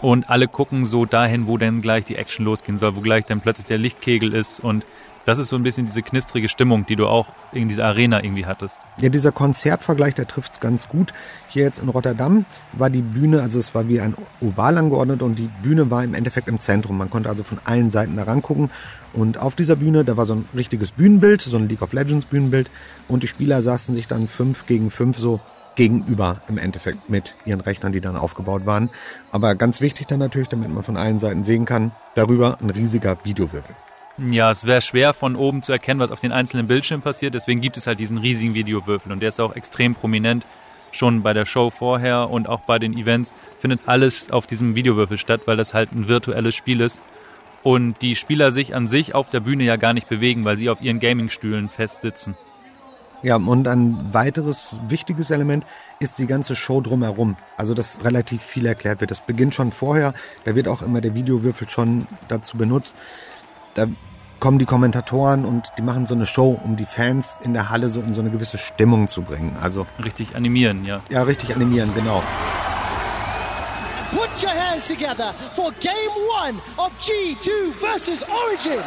Und 0.00 0.28
alle 0.28 0.46
gucken 0.46 0.84
so 0.84 1.06
dahin, 1.06 1.46
wo 1.46 1.56
denn 1.56 1.80
gleich 1.80 2.04
die 2.04 2.16
Action 2.16 2.44
losgehen 2.44 2.76
soll, 2.76 2.94
wo 2.94 3.00
gleich 3.00 3.24
dann 3.24 3.40
plötzlich 3.40 3.66
der 3.66 3.78
Lichtkegel 3.78 4.34
ist 4.34 4.60
und 4.60 4.84
Das 5.26 5.38
ist 5.38 5.48
so 5.48 5.56
ein 5.56 5.62
bisschen 5.62 5.86
diese 5.86 6.02
knistrige 6.02 6.48
Stimmung, 6.48 6.84
die 6.84 6.96
du 6.96 7.06
auch 7.06 7.28
in 7.52 7.68
dieser 7.68 7.86
Arena 7.86 8.22
irgendwie 8.22 8.44
hattest. 8.44 8.78
Ja, 9.00 9.08
dieser 9.08 9.32
Konzertvergleich, 9.32 10.14
der 10.14 10.26
trifft 10.26 10.52
es 10.52 10.60
ganz 10.60 10.88
gut. 10.88 11.14
Hier 11.48 11.62
jetzt 11.62 11.78
in 11.78 11.88
Rotterdam 11.88 12.44
war 12.72 12.90
die 12.90 13.00
Bühne, 13.00 13.40
also 13.40 13.58
es 13.58 13.74
war 13.74 13.88
wie 13.88 14.00
ein 14.00 14.14
Oval 14.42 14.76
angeordnet 14.76 15.22
und 15.22 15.36
die 15.36 15.48
Bühne 15.62 15.90
war 15.90 16.04
im 16.04 16.12
Endeffekt 16.12 16.48
im 16.48 16.60
Zentrum. 16.60 16.98
Man 16.98 17.08
konnte 17.08 17.30
also 17.30 17.42
von 17.42 17.58
allen 17.64 17.90
Seiten 17.90 18.16
da 18.16 18.24
rangucken. 18.24 18.70
Und 19.14 19.38
auf 19.38 19.54
dieser 19.54 19.76
Bühne, 19.76 20.04
da 20.04 20.16
war 20.16 20.26
so 20.26 20.34
ein 20.34 20.48
richtiges 20.54 20.92
Bühnenbild, 20.92 21.40
so 21.40 21.56
ein 21.56 21.68
League 21.68 21.82
of 21.82 21.92
Legends 21.94 22.26
Bühnenbild. 22.26 22.70
Und 23.08 23.22
die 23.22 23.28
Spieler 23.28 23.62
saßen 23.62 23.94
sich 23.94 24.06
dann 24.06 24.28
fünf 24.28 24.66
gegen 24.66 24.90
fünf 24.90 25.18
so 25.18 25.40
gegenüber 25.74 26.42
im 26.48 26.58
Endeffekt 26.58 27.08
mit 27.08 27.34
ihren 27.46 27.60
Rechnern, 27.60 27.92
die 27.92 28.00
dann 28.00 28.16
aufgebaut 28.16 28.66
waren. 28.66 28.90
Aber 29.32 29.54
ganz 29.54 29.80
wichtig 29.80 30.06
dann 30.06 30.18
natürlich, 30.18 30.48
damit 30.48 30.68
man 30.68 30.82
von 30.82 30.96
allen 30.96 31.18
Seiten 31.18 31.44
sehen 31.44 31.64
kann, 31.64 31.92
darüber 32.14 32.58
ein 32.60 32.70
riesiger 32.70 33.16
Videowürfel. 33.24 33.74
Ja, 34.16 34.50
es 34.52 34.64
wäre 34.64 34.80
schwer 34.80 35.12
von 35.12 35.34
oben 35.34 35.62
zu 35.62 35.72
erkennen, 35.72 35.98
was 35.98 36.12
auf 36.12 36.20
den 36.20 36.30
einzelnen 36.30 36.68
Bildschirmen 36.68 37.02
passiert. 37.02 37.34
Deswegen 37.34 37.60
gibt 37.60 37.76
es 37.76 37.86
halt 37.86 37.98
diesen 37.98 38.18
riesigen 38.18 38.54
Videowürfel 38.54 39.10
und 39.10 39.20
der 39.20 39.30
ist 39.30 39.40
auch 39.40 39.56
extrem 39.56 39.94
prominent. 39.94 40.46
Schon 40.92 41.24
bei 41.24 41.32
der 41.32 41.44
Show 41.44 41.70
vorher 41.70 42.30
und 42.30 42.48
auch 42.48 42.60
bei 42.60 42.78
den 42.78 42.96
Events 42.96 43.32
findet 43.58 43.80
alles 43.86 44.30
auf 44.30 44.46
diesem 44.46 44.76
Videowürfel 44.76 45.18
statt, 45.18 45.42
weil 45.46 45.56
das 45.56 45.74
halt 45.74 45.90
ein 45.90 46.06
virtuelles 46.06 46.54
Spiel 46.54 46.80
ist 46.80 47.00
und 47.64 48.00
die 48.02 48.14
Spieler 48.14 48.52
sich 48.52 48.76
an 48.76 48.86
sich 48.86 49.14
auf 49.14 49.30
der 49.30 49.40
Bühne 49.40 49.64
ja 49.64 49.74
gar 49.76 49.94
nicht 49.94 50.08
bewegen, 50.08 50.44
weil 50.44 50.58
sie 50.58 50.70
auf 50.70 50.80
ihren 50.80 51.00
Gaming-Stühlen 51.00 51.68
festsitzen. 51.68 52.36
Ja, 53.22 53.36
und 53.36 53.66
ein 53.66 54.12
weiteres 54.12 54.76
wichtiges 54.86 55.30
Element 55.30 55.64
ist 55.98 56.18
die 56.18 56.26
ganze 56.26 56.54
Show 56.54 56.82
drumherum. 56.82 57.36
Also, 57.56 57.72
dass 57.72 58.04
relativ 58.04 58.42
viel 58.42 58.66
erklärt 58.66 59.00
wird. 59.00 59.10
Das 59.10 59.22
beginnt 59.22 59.54
schon 59.54 59.72
vorher. 59.72 60.12
Da 60.44 60.54
wird 60.54 60.68
auch 60.68 60.82
immer 60.82 61.00
der 61.00 61.14
Videowürfel 61.14 61.70
schon 61.70 62.06
dazu 62.28 62.58
benutzt. 62.58 62.94
Da 63.74 63.86
kommen 64.40 64.58
die 64.58 64.66
Kommentatoren 64.66 65.44
und 65.44 65.72
die 65.78 65.82
machen 65.82 66.06
so 66.06 66.14
eine 66.14 66.26
Show, 66.26 66.60
um 66.64 66.76
die 66.76 66.84
Fans 66.84 67.38
in 67.42 67.54
der 67.54 67.70
Halle 67.70 67.88
so 67.88 68.00
in 68.00 68.14
so 68.14 68.20
eine 68.20 68.30
gewisse 68.30 68.58
Stimmung 68.58 69.08
zu 69.08 69.22
bringen. 69.22 69.56
Also 69.60 69.86
richtig 70.04 70.36
animieren, 70.36 70.84
ja. 70.84 71.00
Ja, 71.08 71.22
richtig 71.22 71.54
animieren, 71.54 71.90
genau. 71.94 72.22
Put 74.10 74.28
your 74.42 74.50
hands 74.50 74.86
together 74.86 75.34
for 75.54 75.72
game 75.80 75.92
one 76.46 76.58
of 76.76 76.92
G2 77.00 77.72
versus 77.80 78.22
Origin. 78.28 78.82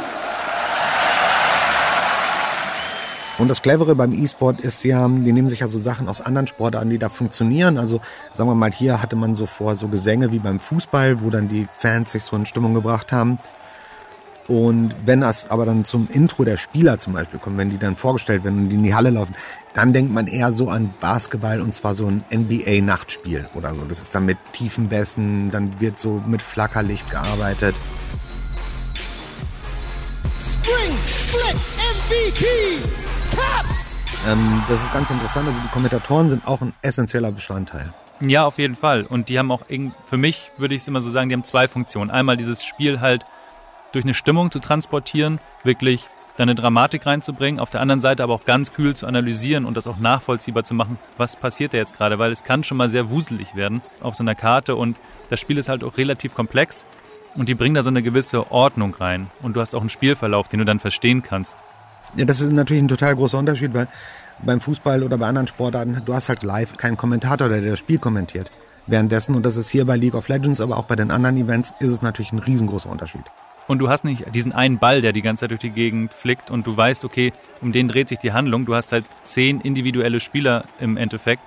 Und 3.40 3.50
das 3.50 3.62
Clevere 3.62 3.94
beim 3.94 4.14
E-Sport 4.14 4.62
ist 4.62 4.84
ja, 4.84 5.08
die 5.08 5.32
nehmen 5.32 5.50
sich 5.50 5.60
ja 5.60 5.68
so 5.68 5.78
Sachen 5.78 6.10
aus 6.10 6.22
anderen 6.22 6.48
Sportarten, 6.48 6.90
die 6.90 6.98
da 6.98 7.10
funktionieren. 7.10 7.78
Also 7.78 8.02
sagen 8.34 8.50
wir 8.50 8.56
mal, 8.56 8.72
hier 8.72 9.02
hatte 9.02 9.16
man 9.16 9.36
so 9.36 9.46
vor 9.46 9.76
so 9.76 9.90
Gesänge 9.90 10.32
wie 10.32 10.40
beim 10.40 10.60
Fußball, 10.60 11.22
wo 11.22 11.30
dann 11.30 11.48
die 11.48 11.68
Fans 11.74 12.14
sich 12.14 12.24
so 12.24 12.36
in 12.36 12.48
Stimmung 12.48 12.74
gebracht 12.74 13.12
haben. 13.12 13.38
Und 14.48 14.96
wenn 15.06 15.20
das 15.22 15.50
aber 15.52 15.66
dann 15.66 15.84
zum 15.84 16.08
Intro 16.10 16.46
der 16.46 16.56
Spieler 16.56 16.98
zum 17.00 17.14
Beispiel 17.14 17.40
kommt, 17.40 17.58
wenn 17.58 17.70
die 17.70 17.78
dann 17.78 17.98
vorgestellt 17.98 18.46
werden 18.46 18.60
und 18.60 18.70
die 18.70 18.76
in 18.76 18.84
die 18.84 18.96
Halle 18.96 19.10
laufen, 19.10 19.36
dann 19.74 19.92
denkt 19.92 20.14
man 20.14 20.28
eher 20.28 20.52
so 20.54 20.70
an 20.70 20.94
Basketball 21.02 21.62
und 21.62 21.76
zwar 21.76 21.96
so 21.96 22.08
ein 22.08 22.24
NBA-Nachtspiel 22.34 23.50
oder 23.56 23.76
so. 23.76 23.84
Das 23.84 24.00
ist 24.00 24.16
dann 24.16 24.26
mit 24.26 24.38
tiefen 24.54 24.88
Bässen, 24.88 25.52
dann 25.52 25.80
wird 25.82 26.00
so 26.00 26.22
mit 26.26 26.42
Flackerlicht 26.42 27.12
gearbeitet. 27.12 27.76
Spring 30.40 30.96
Split 31.06 31.56
MVP 31.78 32.46
Caps! 33.36 33.88
Ähm, 34.28 34.64
das 34.70 34.82
ist 34.82 34.94
ganz 34.94 35.10
interessant. 35.10 35.48
Also 35.48 35.60
die 35.60 35.70
Kommentatoren 35.70 36.30
sind 36.30 36.48
auch 36.48 36.62
ein 36.62 36.74
essentieller 36.82 37.32
Bestandteil. 37.32 37.94
Ja, 38.22 38.46
auf 38.46 38.58
jeden 38.58 38.76
Fall. 38.76 39.04
Und 39.04 39.30
die 39.30 39.38
haben 39.38 39.52
auch, 39.52 39.62
für 40.08 40.18
mich 40.18 40.52
würde 40.58 40.74
ich 40.74 40.82
es 40.82 40.88
immer 40.88 41.02
so 41.02 41.12
sagen, 41.12 41.30
die 41.30 41.36
haben 41.36 41.44
zwei 41.44 41.68
Funktionen. 41.68 42.10
Einmal 42.10 42.36
dieses 42.38 42.64
Spiel 42.64 43.00
halt 43.00 43.26
durch 43.98 44.06
eine 44.06 44.14
Stimmung 44.14 44.52
zu 44.52 44.60
transportieren, 44.60 45.40
wirklich 45.64 46.04
da 46.38 46.44
eine 46.44 46.54
Dramatik 46.54 47.08
reinzubringen, 47.08 47.60
auf 47.60 47.72
der 47.72 47.82
anderen 47.82 48.00
Seite 48.00 48.22
aber 48.22 48.36
auch 48.36 48.46
ganz 48.46 48.72
kühl 48.72 48.96
zu 48.96 49.08
analysieren 49.08 49.66
und 49.66 49.76
das 49.76 49.88
auch 49.88 49.98
nachvollziehbar 49.98 50.64
zu 50.64 50.76
machen, 50.76 51.00
was 51.18 51.36
passiert 51.36 51.74
da 51.74 51.78
jetzt 51.78 51.98
gerade, 51.98 52.20
weil 52.20 52.32
es 52.32 52.44
kann 52.44 52.64
schon 52.64 52.78
mal 52.78 52.90
sehr 52.90 53.10
wuselig 53.10 53.56
werden 53.56 53.82
auf 54.02 54.14
so 54.14 54.24
einer 54.24 54.36
Karte 54.36 54.76
und 54.76 54.98
das 55.32 55.40
Spiel 55.40 55.58
ist 55.58 55.68
halt 55.68 55.84
auch 55.84 55.98
relativ 55.98 56.36
komplex 56.36 56.86
und 57.34 57.50
die 57.50 57.56
bringen 57.56 57.74
da 57.74 57.82
so 57.82 57.90
eine 57.90 58.04
gewisse 58.04 58.52
Ordnung 58.52 58.94
rein 58.94 59.30
und 59.42 59.56
du 59.56 59.62
hast 59.62 59.74
auch 59.74 59.82
einen 59.82 59.90
Spielverlauf, 59.90 60.48
den 60.48 60.60
du 60.60 60.66
dann 60.66 60.80
verstehen 60.80 61.24
kannst. 61.24 61.56
Ja, 62.16 62.26
das 62.26 62.40
ist 62.40 62.52
natürlich 62.52 62.84
ein 62.84 62.88
total 62.88 63.16
großer 63.16 63.40
Unterschied, 63.40 63.74
weil 63.74 63.88
beim 64.44 64.62
Fußball 64.62 65.02
oder 65.02 65.18
bei 65.18 65.26
anderen 65.26 65.48
Sportarten, 65.48 66.04
du 66.06 66.14
hast 66.14 66.30
halt 66.30 66.44
live 66.44 66.78
keinen 66.78 66.98
Kommentator, 66.98 67.50
der 67.50 67.62
das 67.62 67.80
Spiel 67.80 67.98
kommentiert. 67.98 68.52
Währenddessen, 68.86 69.34
und 69.34 69.44
das 69.44 69.58
ist 69.58 69.70
hier 69.70 69.86
bei 69.86 69.98
League 69.98 70.14
of 70.14 70.28
Legends, 70.28 70.62
aber 70.62 70.78
auch 70.78 70.86
bei 70.86 70.96
den 70.96 71.10
anderen 71.10 71.36
Events, 71.38 71.74
ist 71.80 71.90
es 71.90 72.04
natürlich 72.04 72.32
ein 72.32 72.40
riesengroßer 72.40 72.92
Unterschied 72.92 73.24
und 73.68 73.80
du 73.80 73.90
hast 73.90 74.06
nicht 74.06 74.34
diesen 74.34 74.54
einen 74.54 74.80
Ball, 74.80 75.02
der 75.02 75.14
die 75.14 75.22
ganze 75.22 75.42
Zeit 75.42 75.52
durch 75.52 75.62
die 75.62 75.70
Gegend 75.70 76.14
flickt 76.14 76.50
und 76.50 76.66
du 76.66 76.76
weißt, 76.76 77.04
okay, 77.06 77.34
um 77.62 77.72
den 77.72 77.88
dreht 77.88 78.10
sich 78.10 78.20
die 78.20 78.32
Handlung. 78.32 78.66
Du 78.66 78.76
hast 78.76 78.92
halt 78.92 79.06
zehn 79.26 79.62
individuelle 79.62 80.20
Spieler 80.20 80.66
im 80.80 80.98
Endeffekt, 80.98 81.44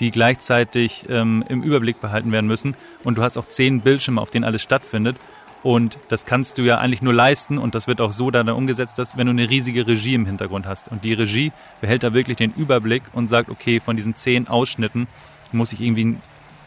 die 0.00 0.10
gleichzeitig 0.10 1.06
ähm, 1.08 1.44
im 1.48 1.62
Überblick 1.62 2.00
behalten 2.00 2.32
werden 2.32 2.46
müssen 2.46 2.74
und 3.04 3.18
du 3.18 3.22
hast 3.22 3.38
auch 3.38 3.48
zehn 3.48 3.80
Bildschirme, 3.80 4.20
auf 4.20 4.30
denen 4.30 4.44
alles 4.44 4.62
stattfindet. 4.62 5.16
Und 5.62 5.98
das 6.08 6.24
kannst 6.24 6.56
du 6.56 6.62
ja 6.62 6.78
eigentlich 6.78 7.02
nur 7.02 7.12
leisten 7.12 7.58
und 7.58 7.74
das 7.74 7.86
wird 7.86 8.00
auch 8.00 8.12
so 8.12 8.30
dann 8.30 8.48
umgesetzt, 8.48 8.98
dass 8.98 9.18
wenn 9.18 9.26
du 9.26 9.32
eine 9.32 9.50
riesige 9.50 9.86
Regie 9.86 10.14
im 10.14 10.24
Hintergrund 10.24 10.66
hast. 10.66 10.88
Und 10.88 11.04
die 11.04 11.12
Regie 11.12 11.52
behält 11.82 12.02
da 12.02 12.14
wirklich 12.14 12.38
den 12.38 12.54
Überblick 12.54 13.02
und 13.12 13.28
sagt, 13.28 13.50
okay, 13.50 13.78
von 13.78 13.94
diesen 13.94 14.16
zehn 14.16 14.48
Ausschnitten 14.48 15.06
muss 15.52 15.74
ich 15.74 15.82
irgendwie 15.82 16.16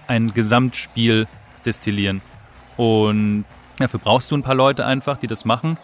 ein 0.08 0.34
Gesamtspiel 0.34 1.28
destillieren. 1.66 2.22
Und 2.78 3.46
Dafür 3.78 4.00
brauchst 4.00 4.32
du 4.32 4.38
ein 4.38 4.44
paar 4.44 4.56
Leute 4.56 4.86
einfach, 4.86 5.18
die 5.18 5.28
das 5.28 5.46
machen 5.46 5.78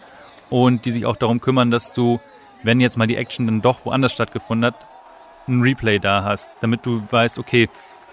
und 0.48 0.84
die 0.84 0.92
sich 0.92 1.06
auch 1.06 1.16
darum 1.16 1.40
kümmern, 1.40 1.70
dass 1.70 1.92
du, 1.92 2.20
wenn 2.62 2.80
jetzt 2.80 2.96
mal 2.96 3.06
die 3.06 3.16
Action 3.16 3.46
dann 3.46 3.62
doch 3.62 3.84
woanders 3.84 4.12
stattgefunden 4.12 4.66
hat, 4.66 4.74
ein 5.48 5.62
Replay 5.62 5.98
da 5.98 6.22
hast, 6.24 6.56
damit 6.60 6.86
du 6.86 7.02
weißt, 7.10 7.38
okay, 7.38 7.68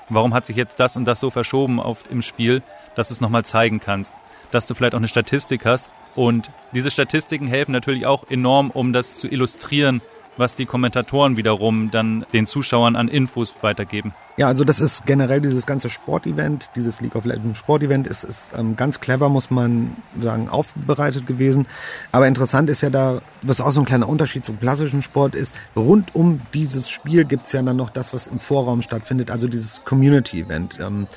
warum 0.10 0.34
hat 0.34 0.46
sich 0.46 0.56
jetzt 0.56 0.80
das 0.80 0.98
und 0.98 1.06
das 1.06 1.20
so 1.20 1.30
verschoben 1.30 1.80
auf, 1.80 2.10
im 2.10 2.22
Spiel, 2.22 2.64
dass 2.96 3.10
du 3.10 3.14
es 3.14 3.22
nochmal 3.22 3.46
zeigen 3.46 3.80
kannst. 3.80 4.14
Dass 4.52 4.66
du 4.66 4.74
vielleicht 4.74 4.94
auch 4.94 5.00
eine 5.00 5.08
Statistik 5.08 5.66
hast 5.66 5.92
und 6.16 6.50
diese 6.72 6.90
Statistiken 6.90 7.48
helfen 7.48 7.72
natürlich 7.72 8.06
auch 8.06 8.24
enorm, 8.30 8.72
um 8.72 8.94
das 8.94 9.18
zu 9.18 9.28
illustrieren, 9.28 10.02
was 10.38 10.56
die 10.56 10.66
Kommentatoren 10.66 11.38
wiederum 11.38 11.92
dann 11.92 12.26
den 12.34 12.46
Zuschauern 12.46 12.96
an 12.96 13.08
Infos 13.08 13.56
weitergeben. 13.62 14.14
Ja, 14.38 14.48
also 14.48 14.64
das 14.64 14.80
ist 14.80 15.06
generell 15.06 15.42
dieses 15.42 15.66
ganze 15.66 15.90
Sportevent, 15.90 16.70
dieses 16.76 17.02
League 17.02 17.16
of 17.16 17.26
Legends 17.26 17.58
Sportevent 17.58 18.06
ist, 18.08 18.24
ist 18.24 18.52
ähm, 18.56 18.76
ganz 18.76 19.00
clever, 19.00 19.30
muss 19.30 19.50
man 19.50 19.96
sagen, 20.22 20.48
aufbereitet 20.48 21.26
gewesen. 21.26 21.66
Aber 22.12 22.28
interessant 22.28 22.70
ist 22.70 22.82
ja 22.82 22.92
da, 22.92 23.22
was 23.42 23.62
auch 23.62 23.72
so 23.72 23.82
ein 23.82 23.86
kleiner 23.86 24.08
Unterschied 24.08 24.46
zum 24.46 24.60
klassischen 24.60 25.02
Sport 25.02 25.34
ist, 25.34 25.56
rund 25.76 26.14
um 26.14 26.42
dieses 26.54 26.90
Spiel 26.90 27.26
gibt's 27.26 27.52
ja 27.52 27.64
dann 27.64 27.78
noch 27.78 27.90
das, 27.90 28.14
was 28.14 28.28
im 28.28 28.40
Vorraum 28.40 28.82
stattfindet, 28.84 29.32
also 29.32 29.48
dieses 29.48 29.84
Community-Event. 29.86 30.78
Ähm, 30.80 31.08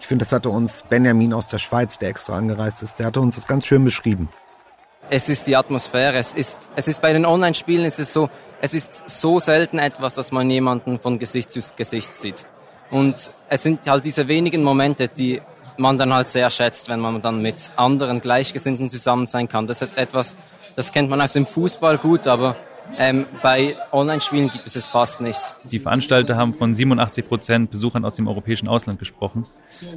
ich 0.00 0.06
finde, 0.06 0.24
das 0.24 0.32
hatte 0.32 0.48
uns 0.48 0.82
Benjamin 0.88 1.34
aus 1.34 1.48
der 1.48 1.58
Schweiz, 1.58 1.98
der 1.98 2.08
extra 2.08 2.34
angereist 2.34 2.82
ist, 2.82 2.98
der 2.98 3.06
hatte 3.06 3.20
uns 3.20 3.34
das 3.34 3.46
ganz 3.46 3.66
schön 3.66 3.84
beschrieben 3.84 4.30
es 5.10 5.28
ist 5.28 5.46
die 5.48 5.56
Atmosphäre. 5.56 6.16
Es 6.16 6.34
ist, 6.34 6.68
es 6.76 6.88
ist 6.88 7.02
bei 7.02 7.12
den 7.12 7.26
Online-Spielen 7.26 7.84
ist 7.84 7.98
es 7.98 8.12
so, 8.12 8.30
es 8.62 8.74
ist 8.74 9.02
so 9.06 9.40
selten 9.40 9.78
etwas, 9.78 10.14
dass 10.14 10.30
man 10.30 10.48
jemanden 10.48 11.00
von 11.00 11.18
Gesicht 11.18 11.50
zu 11.50 11.60
Gesicht 11.76 12.16
sieht. 12.16 12.46
Und 12.90 13.16
es 13.48 13.62
sind 13.62 13.88
halt 13.88 14.04
diese 14.04 14.28
wenigen 14.28 14.62
Momente, 14.62 15.08
die 15.08 15.42
man 15.76 15.98
dann 15.98 16.12
halt 16.14 16.28
sehr 16.28 16.48
schätzt, 16.50 16.88
wenn 16.88 17.00
man 17.00 17.20
dann 17.22 17.42
mit 17.42 17.70
anderen 17.76 18.20
Gleichgesinnten 18.20 18.88
zusammen 18.88 19.26
sein 19.26 19.48
kann. 19.48 19.66
Das 19.66 19.82
ist 19.82 19.96
etwas, 19.96 20.36
das 20.76 20.92
kennt 20.92 21.10
man 21.10 21.20
aus 21.20 21.32
dem 21.32 21.46
Fußball 21.46 21.98
gut, 21.98 22.26
aber 22.26 22.56
ähm, 22.98 23.26
bei 23.42 23.76
Online-Spielen 23.92 24.50
gibt 24.50 24.66
es 24.66 24.76
es 24.76 24.88
fast 24.88 25.20
nicht. 25.20 25.40
Die 25.64 25.78
Veranstalter 25.78 26.36
haben 26.36 26.54
von 26.54 26.74
87 26.74 27.26
Prozent 27.26 27.70
Besuchern 27.70 28.04
aus 28.04 28.14
dem 28.14 28.28
europäischen 28.28 28.68
Ausland 28.68 28.98
gesprochen. 28.98 29.46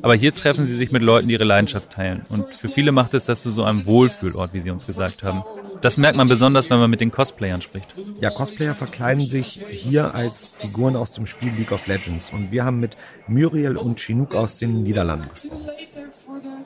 Aber 0.02 0.16
hier 0.16 0.34
treffen 0.34 0.66
sie 0.66 0.76
sich 0.76 0.92
mit 0.92 1.02
Leuten, 1.02 1.28
die 1.28 1.34
ihre 1.34 1.44
Leidenschaft 1.44 1.90
teilen. 1.90 2.24
Und 2.30 2.46
für 2.56 2.70
viele 2.70 2.92
macht 2.92 3.14
es 3.14 3.26
das 3.26 3.42
zu 3.42 3.52
so 3.52 3.64
einem 3.64 3.86
Wohlfühlort, 3.86 4.54
wie 4.54 4.62
sie 4.62 4.72
uns 4.72 4.86
gesagt 4.86 5.24
haben. 5.24 5.44
Das 5.82 5.98
merkt 5.98 6.16
man 6.16 6.28
besonders, 6.28 6.70
wenn 6.70 6.80
man 6.80 6.90
mit 6.90 7.02
den 7.02 7.12
Cosplayern 7.12 7.62
spricht. 7.62 7.94
Ja, 8.22 8.30
Cosplayer 8.30 8.76
verkleiden 8.76 9.20
sich 9.20 9.66
hier 9.70 10.16
als 10.16 10.52
Figuren 10.52 10.96
aus 10.96 11.12
dem 11.12 11.26
Spiel 11.26 11.52
League 11.58 11.72
of 11.72 11.88
Legends. 11.88 12.32
Und 12.32 12.52
wir 12.52 12.64
haben 12.64 12.80
mit 12.80 12.96
Muriel 13.28 13.76
und 13.76 14.00
Chinook 14.00 14.36
aus 14.36 14.60
den 14.60 14.84
Niederlanden 14.84 15.30
gesprochen. 15.30 15.68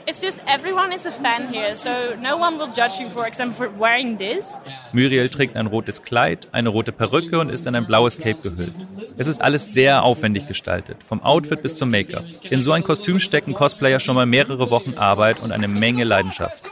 It's 0.06 0.22
just 0.22 0.42
everyone 0.48 0.92
is 0.92 1.06
a 1.06 1.12
fan 1.12 1.54
here, 1.54 1.74
so 1.74 1.92
no 2.22 2.38
one 2.38 2.58
will 2.58 2.72
judge 2.74 3.00
you 3.00 3.10
for 3.10 3.28
example 3.28 3.68
for 3.68 3.80
wearing 3.80 4.18
this. 4.18 4.60
Muriel 4.94 5.28
trägt 5.30 5.56
ein 5.56 5.68
rotes 5.68 6.02
Kleid, 6.02 6.48
eine 6.52 6.70
rote 6.70 6.92
Perücke 6.92 7.40
und 7.40 7.50
ist 7.50 7.68
in 7.68 7.76
ein 7.76 7.86
blaues 7.86 8.18
Cape 8.18 8.40
gehüllt. 8.42 8.74
Es 9.18 9.28
ist 9.28 9.42
alles 9.42 9.74
sehr 9.74 10.04
aufwendig 10.04 10.48
gestaltet, 10.48 11.04
vom 11.04 11.22
Outfit 11.24 11.62
bis 11.62 11.78
zum 11.78 11.90
Make-up. 11.90 12.24
In 12.50 12.64
so 12.64 12.72
ein 12.72 12.84
Kostüm 12.84 13.20
stecken 13.20 13.54
Cosplayer 13.54 14.00
schon 14.00 14.16
mal 14.16 14.26
mehrere 14.26 14.70
Wochen 14.72 14.96
Arbeit 14.98 15.42
und 15.42 15.52
eine 15.52 15.68
Menge 15.68 16.04
Leidenschaft. 16.04 16.66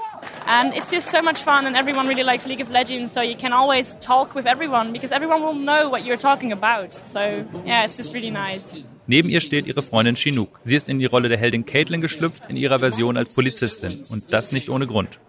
And 0.48 0.76
it's 0.76 0.92
just 0.92 1.12
so 1.12 1.24
much 1.24 1.40
fun, 1.40 1.66
and 1.66 1.76
everyone 1.76 2.08
really 2.08 2.24
likes 2.24 2.46
League 2.46 2.62
of 2.62 2.70
Legends, 2.70 3.12
so 3.12 3.22
you 3.22 3.36
can 3.36 3.52
always 3.52 3.98
talk 4.00 4.36
with 4.36 4.46
everyone 4.46 4.94
because 4.94 5.12
everyone 5.12 5.42
will 5.42 5.56
know 5.56 5.90
what 5.90 6.06
you're 6.06 6.20
talking 6.20 6.52
about. 6.52 6.94
So, 6.94 7.46
yeah, 7.66 7.84
it's 7.84 7.98
just 7.98 8.14
really 8.14 8.30
nice. 8.30 8.84
Neben 9.08 9.30
ihr 9.30 9.42
steht 9.42 9.68
ihre 9.68 9.84
Freundin 9.84 10.16
Chinook. 10.16 10.60
Sie 10.64 10.76
ist 10.76 10.90
in 10.90 11.00
die 11.00 11.06
Rolle 11.06 11.30
der 11.30 11.38
Heldin 11.38 11.66
Caitlin 11.66 12.02
geschlüpft, 12.02 12.44
in 12.50 12.58
ihrer 12.58 12.80
Version 12.80 13.18
als 13.18 13.36
Polizistin. 13.36 14.02
Und 14.10 14.34
das 14.34 14.52
nicht 14.52 14.70
ohne 14.70 14.88
Grund. 14.88 15.20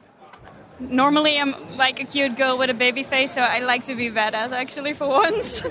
Normally, 0.79 1.39
I'm 1.41 1.55
like 1.79 2.01
a 2.01 2.05
cute 2.05 2.37
girl 2.37 2.59
with 2.59 2.69
a 2.69 2.75
baby 2.75 3.03
face, 3.03 3.35
so 3.35 3.41
I 3.41 3.63
like 3.65 3.87
to 3.87 3.95
be 3.97 4.11
badass 4.11 4.53
actually 4.53 4.95
for 4.95 5.09
once. 5.09 5.63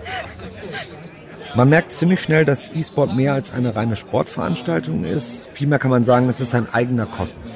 Man 1.55 1.69
merkt 1.69 1.91
ziemlich 1.93 2.21
schnell, 2.21 2.43
dass 2.43 2.75
E-Sport 2.75 3.15
mehr 3.15 3.33
als 3.33 3.53
eine 3.53 3.75
reine 3.75 3.95
Sportveranstaltung 3.95 5.03
ist. 5.03 5.47
Vielmehr 5.53 5.79
kann 5.79 5.91
man 5.91 6.05
sagen, 6.05 6.27
es 6.27 6.41
ist 6.41 6.55
ein 6.55 6.67
eigener 6.73 7.05
Kosmos. 7.05 7.53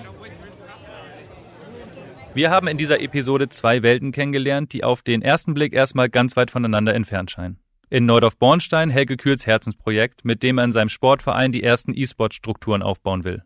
Wir 2.36 2.52
haben 2.52 2.68
in 2.68 2.78
dieser 2.78 3.02
Episode 3.02 3.50
zwei 3.50 3.82
Welten 3.82 4.12
kennengelernt, 4.12 4.72
die 4.72 4.84
auf 4.84 5.02
den 5.02 5.24
ersten 5.24 5.56
Blick 5.56 5.74
erstmal 5.74 6.10
ganz 6.10 6.38
weit 6.38 6.52
voneinander 6.52 6.94
entfernt 6.94 7.32
scheinen. 7.32 7.58
In 7.92 8.06
Neudorf-Bornstein 8.06 8.92
Helge 8.92 9.18
Kühls 9.18 9.48
Herzensprojekt, 9.48 10.24
mit 10.24 10.44
dem 10.44 10.60
er 10.60 10.66
in 10.66 10.72
seinem 10.72 10.90
Sportverein 10.90 11.52
die 11.52 11.64
ersten 11.64 11.92
E-Sport-Strukturen 11.96 12.84
aufbauen 12.84 13.24
will. 13.24 13.42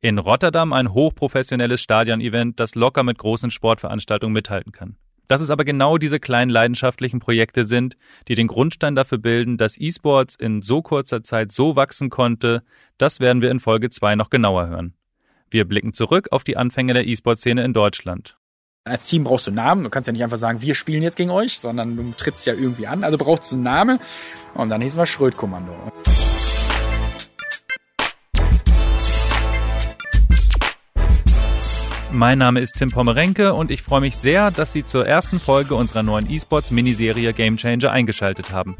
In 0.00 0.18
Rotterdam 0.18 0.72
ein 0.72 0.92
hochprofessionelles 0.92 1.80
Stadion-Event, 1.80 2.58
das 2.58 2.74
locker 2.74 3.04
mit 3.04 3.18
großen 3.18 3.52
Sportveranstaltungen 3.52 4.32
mithalten 4.32 4.72
kann. 4.72 4.96
Dass 5.28 5.40
es 5.40 5.48
aber 5.48 5.64
genau 5.64 5.96
diese 5.96 6.18
kleinen 6.18 6.50
leidenschaftlichen 6.50 7.20
Projekte 7.20 7.64
sind, 7.64 7.96
die 8.26 8.34
den 8.34 8.48
Grundstein 8.48 8.96
dafür 8.96 9.18
bilden, 9.18 9.58
dass 9.58 9.80
E-Sports 9.80 10.34
in 10.34 10.60
so 10.60 10.82
kurzer 10.82 11.22
Zeit 11.22 11.52
so 11.52 11.76
wachsen 11.76 12.10
konnte, 12.10 12.64
das 12.98 13.20
werden 13.20 13.42
wir 13.42 13.50
in 13.52 13.60
Folge 13.60 13.90
2 13.90 14.16
noch 14.16 14.28
genauer 14.28 14.66
hören. 14.66 14.94
Wir 15.50 15.66
blicken 15.66 15.92
zurück 15.92 16.26
auf 16.32 16.42
die 16.42 16.56
Anfänge 16.56 16.94
der 16.94 17.06
E-Sport-Szene 17.06 17.62
in 17.64 17.72
Deutschland. 17.72 18.36
Als 18.86 19.06
Team 19.06 19.24
brauchst 19.24 19.46
du 19.46 19.50
einen 19.50 19.56
Namen. 19.56 19.82
Du 19.82 19.88
kannst 19.88 20.08
ja 20.08 20.12
nicht 20.12 20.22
einfach 20.22 20.36
sagen, 20.36 20.60
wir 20.60 20.74
spielen 20.74 21.02
jetzt 21.02 21.16
gegen 21.16 21.30
euch, 21.30 21.58
sondern 21.58 21.96
du 21.96 22.12
trittst 22.14 22.46
ja 22.46 22.52
irgendwie 22.52 22.86
an. 22.86 23.02
Also 23.02 23.16
brauchst 23.16 23.50
du 23.50 23.56
einen 23.56 23.64
Namen. 23.64 23.98
Und 24.52 24.68
dann 24.68 24.82
hießen 24.82 25.00
wir 25.00 25.06
Schrödkommando. 25.06 25.72
Mein 32.12 32.36
Name 32.36 32.60
ist 32.60 32.74
Tim 32.74 32.90
Pommerenke 32.90 33.54
und 33.54 33.70
ich 33.70 33.82
freue 33.82 34.02
mich 34.02 34.18
sehr, 34.18 34.50
dass 34.50 34.72
Sie 34.72 34.84
zur 34.84 35.06
ersten 35.06 35.40
Folge 35.40 35.74
unserer 35.74 36.02
neuen 36.02 36.30
E-Sports-Miniserie 36.30 37.32
Game 37.32 37.56
Changer 37.56 37.90
eingeschaltet 37.90 38.52
haben. 38.52 38.76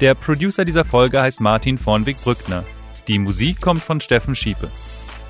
Der 0.00 0.14
Producer 0.14 0.64
dieser 0.64 0.84
Folge 0.84 1.20
heißt 1.20 1.40
Martin 1.40 1.78
Vornwig-Brückner. 1.78 2.62
Die 3.08 3.18
Musik 3.18 3.60
kommt 3.60 3.82
von 3.82 4.00
Steffen 4.00 4.36
Schiepe. 4.36 4.70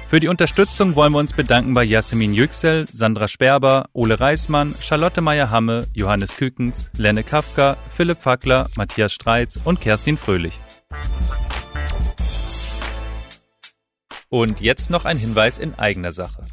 Für 0.06 0.20
die 0.20 0.28
Unterstützung 0.28 0.94
wollen 0.96 1.12
wir 1.12 1.18
uns 1.18 1.32
bedanken 1.32 1.74
bei 1.74 1.82
Jasmin 1.82 2.34
Yüksel, 2.34 2.86
Sandra 2.92 3.26
Sperber, 3.26 3.86
Ole 3.94 4.20
Reismann, 4.20 4.72
Charlotte 4.80 5.20
Meyer-Hamme, 5.20 5.86
Johannes 5.94 6.36
Kükens, 6.36 6.90
Lenne 6.96 7.24
Kafka, 7.24 7.76
Philipp 7.90 8.20
Fackler, 8.20 8.68
Matthias 8.76 9.12
Streitz 9.12 9.58
und 9.64 9.80
Kerstin 9.80 10.16
Fröhlich. 10.16 10.60
Und 14.28 14.60
jetzt 14.60 14.90
noch 14.90 15.04
ein 15.04 15.16
Hinweis 15.16 15.58
in 15.58 15.74
eigener 15.74 16.12
Sache. 16.12 16.44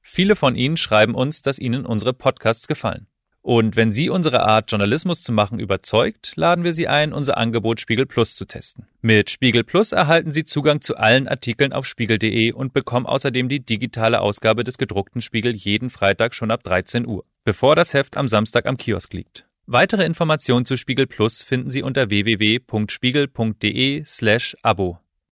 Viele 0.00 0.36
von 0.36 0.54
Ihnen 0.56 0.76
schreiben 0.76 1.14
uns, 1.14 1.42
dass 1.42 1.58
Ihnen 1.58 1.86
unsere 1.86 2.12
Podcasts 2.12 2.68
gefallen. 2.68 3.06
Und 3.42 3.74
wenn 3.74 3.90
Sie 3.90 4.10
unsere 4.10 4.42
Art, 4.42 4.70
Journalismus 4.70 5.22
zu 5.22 5.32
machen, 5.32 5.58
überzeugt, 5.58 6.32
laden 6.36 6.62
wir 6.62 6.74
Sie 6.74 6.88
ein, 6.88 7.14
unser 7.14 7.38
Angebot 7.38 7.80
Spiegel 7.80 8.04
Plus 8.06 8.34
zu 8.34 8.44
testen. 8.44 8.86
Mit 9.00 9.30
Spiegel 9.30 9.64
Plus 9.64 9.92
erhalten 9.92 10.30
Sie 10.30 10.44
Zugang 10.44 10.82
zu 10.82 10.96
allen 10.96 11.26
Artikeln 11.26 11.72
auf 11.72 11.86
spiegel.de 11.86 12.52
und 12.52 12.74
bekommen 12.74 13.06
außerdem 13.06 13.48
die 13.48 13.60
digitale 13.60 14.20
Ausgabe 14.20 14.62
des 14.62 14.76
gedruckten 14.76 15.22
Spiegel 15.22 15.54
jeden 15.54 15.88
Freitag 15.88 16.34
schon 16.34 16.50
ab 16.50 16.62
13 16.64 17.06
Uhr, 17.06 17.24
bevor 17.44 17.76
das 17.76 17.94
Heft 17.94 18.18
am 18.18 18.28
Samstag 18.28 18.66
am 18.66 18.76
Kiosk 18.76 19.14
liegt. 19.14 19.46
Weitere 19.66 20.04
Informationen 20.04 20.64
zu 20.66 20.76
Spiegel 20.76 21.06
Plus 21.06 21.42
finden 21.42 21.70
Sie 21.70 21.82
unter 21.82 22.10
www.spiegel.de 22.10 24.04
slash 24.04 24.56
Abo. 24.62 24.98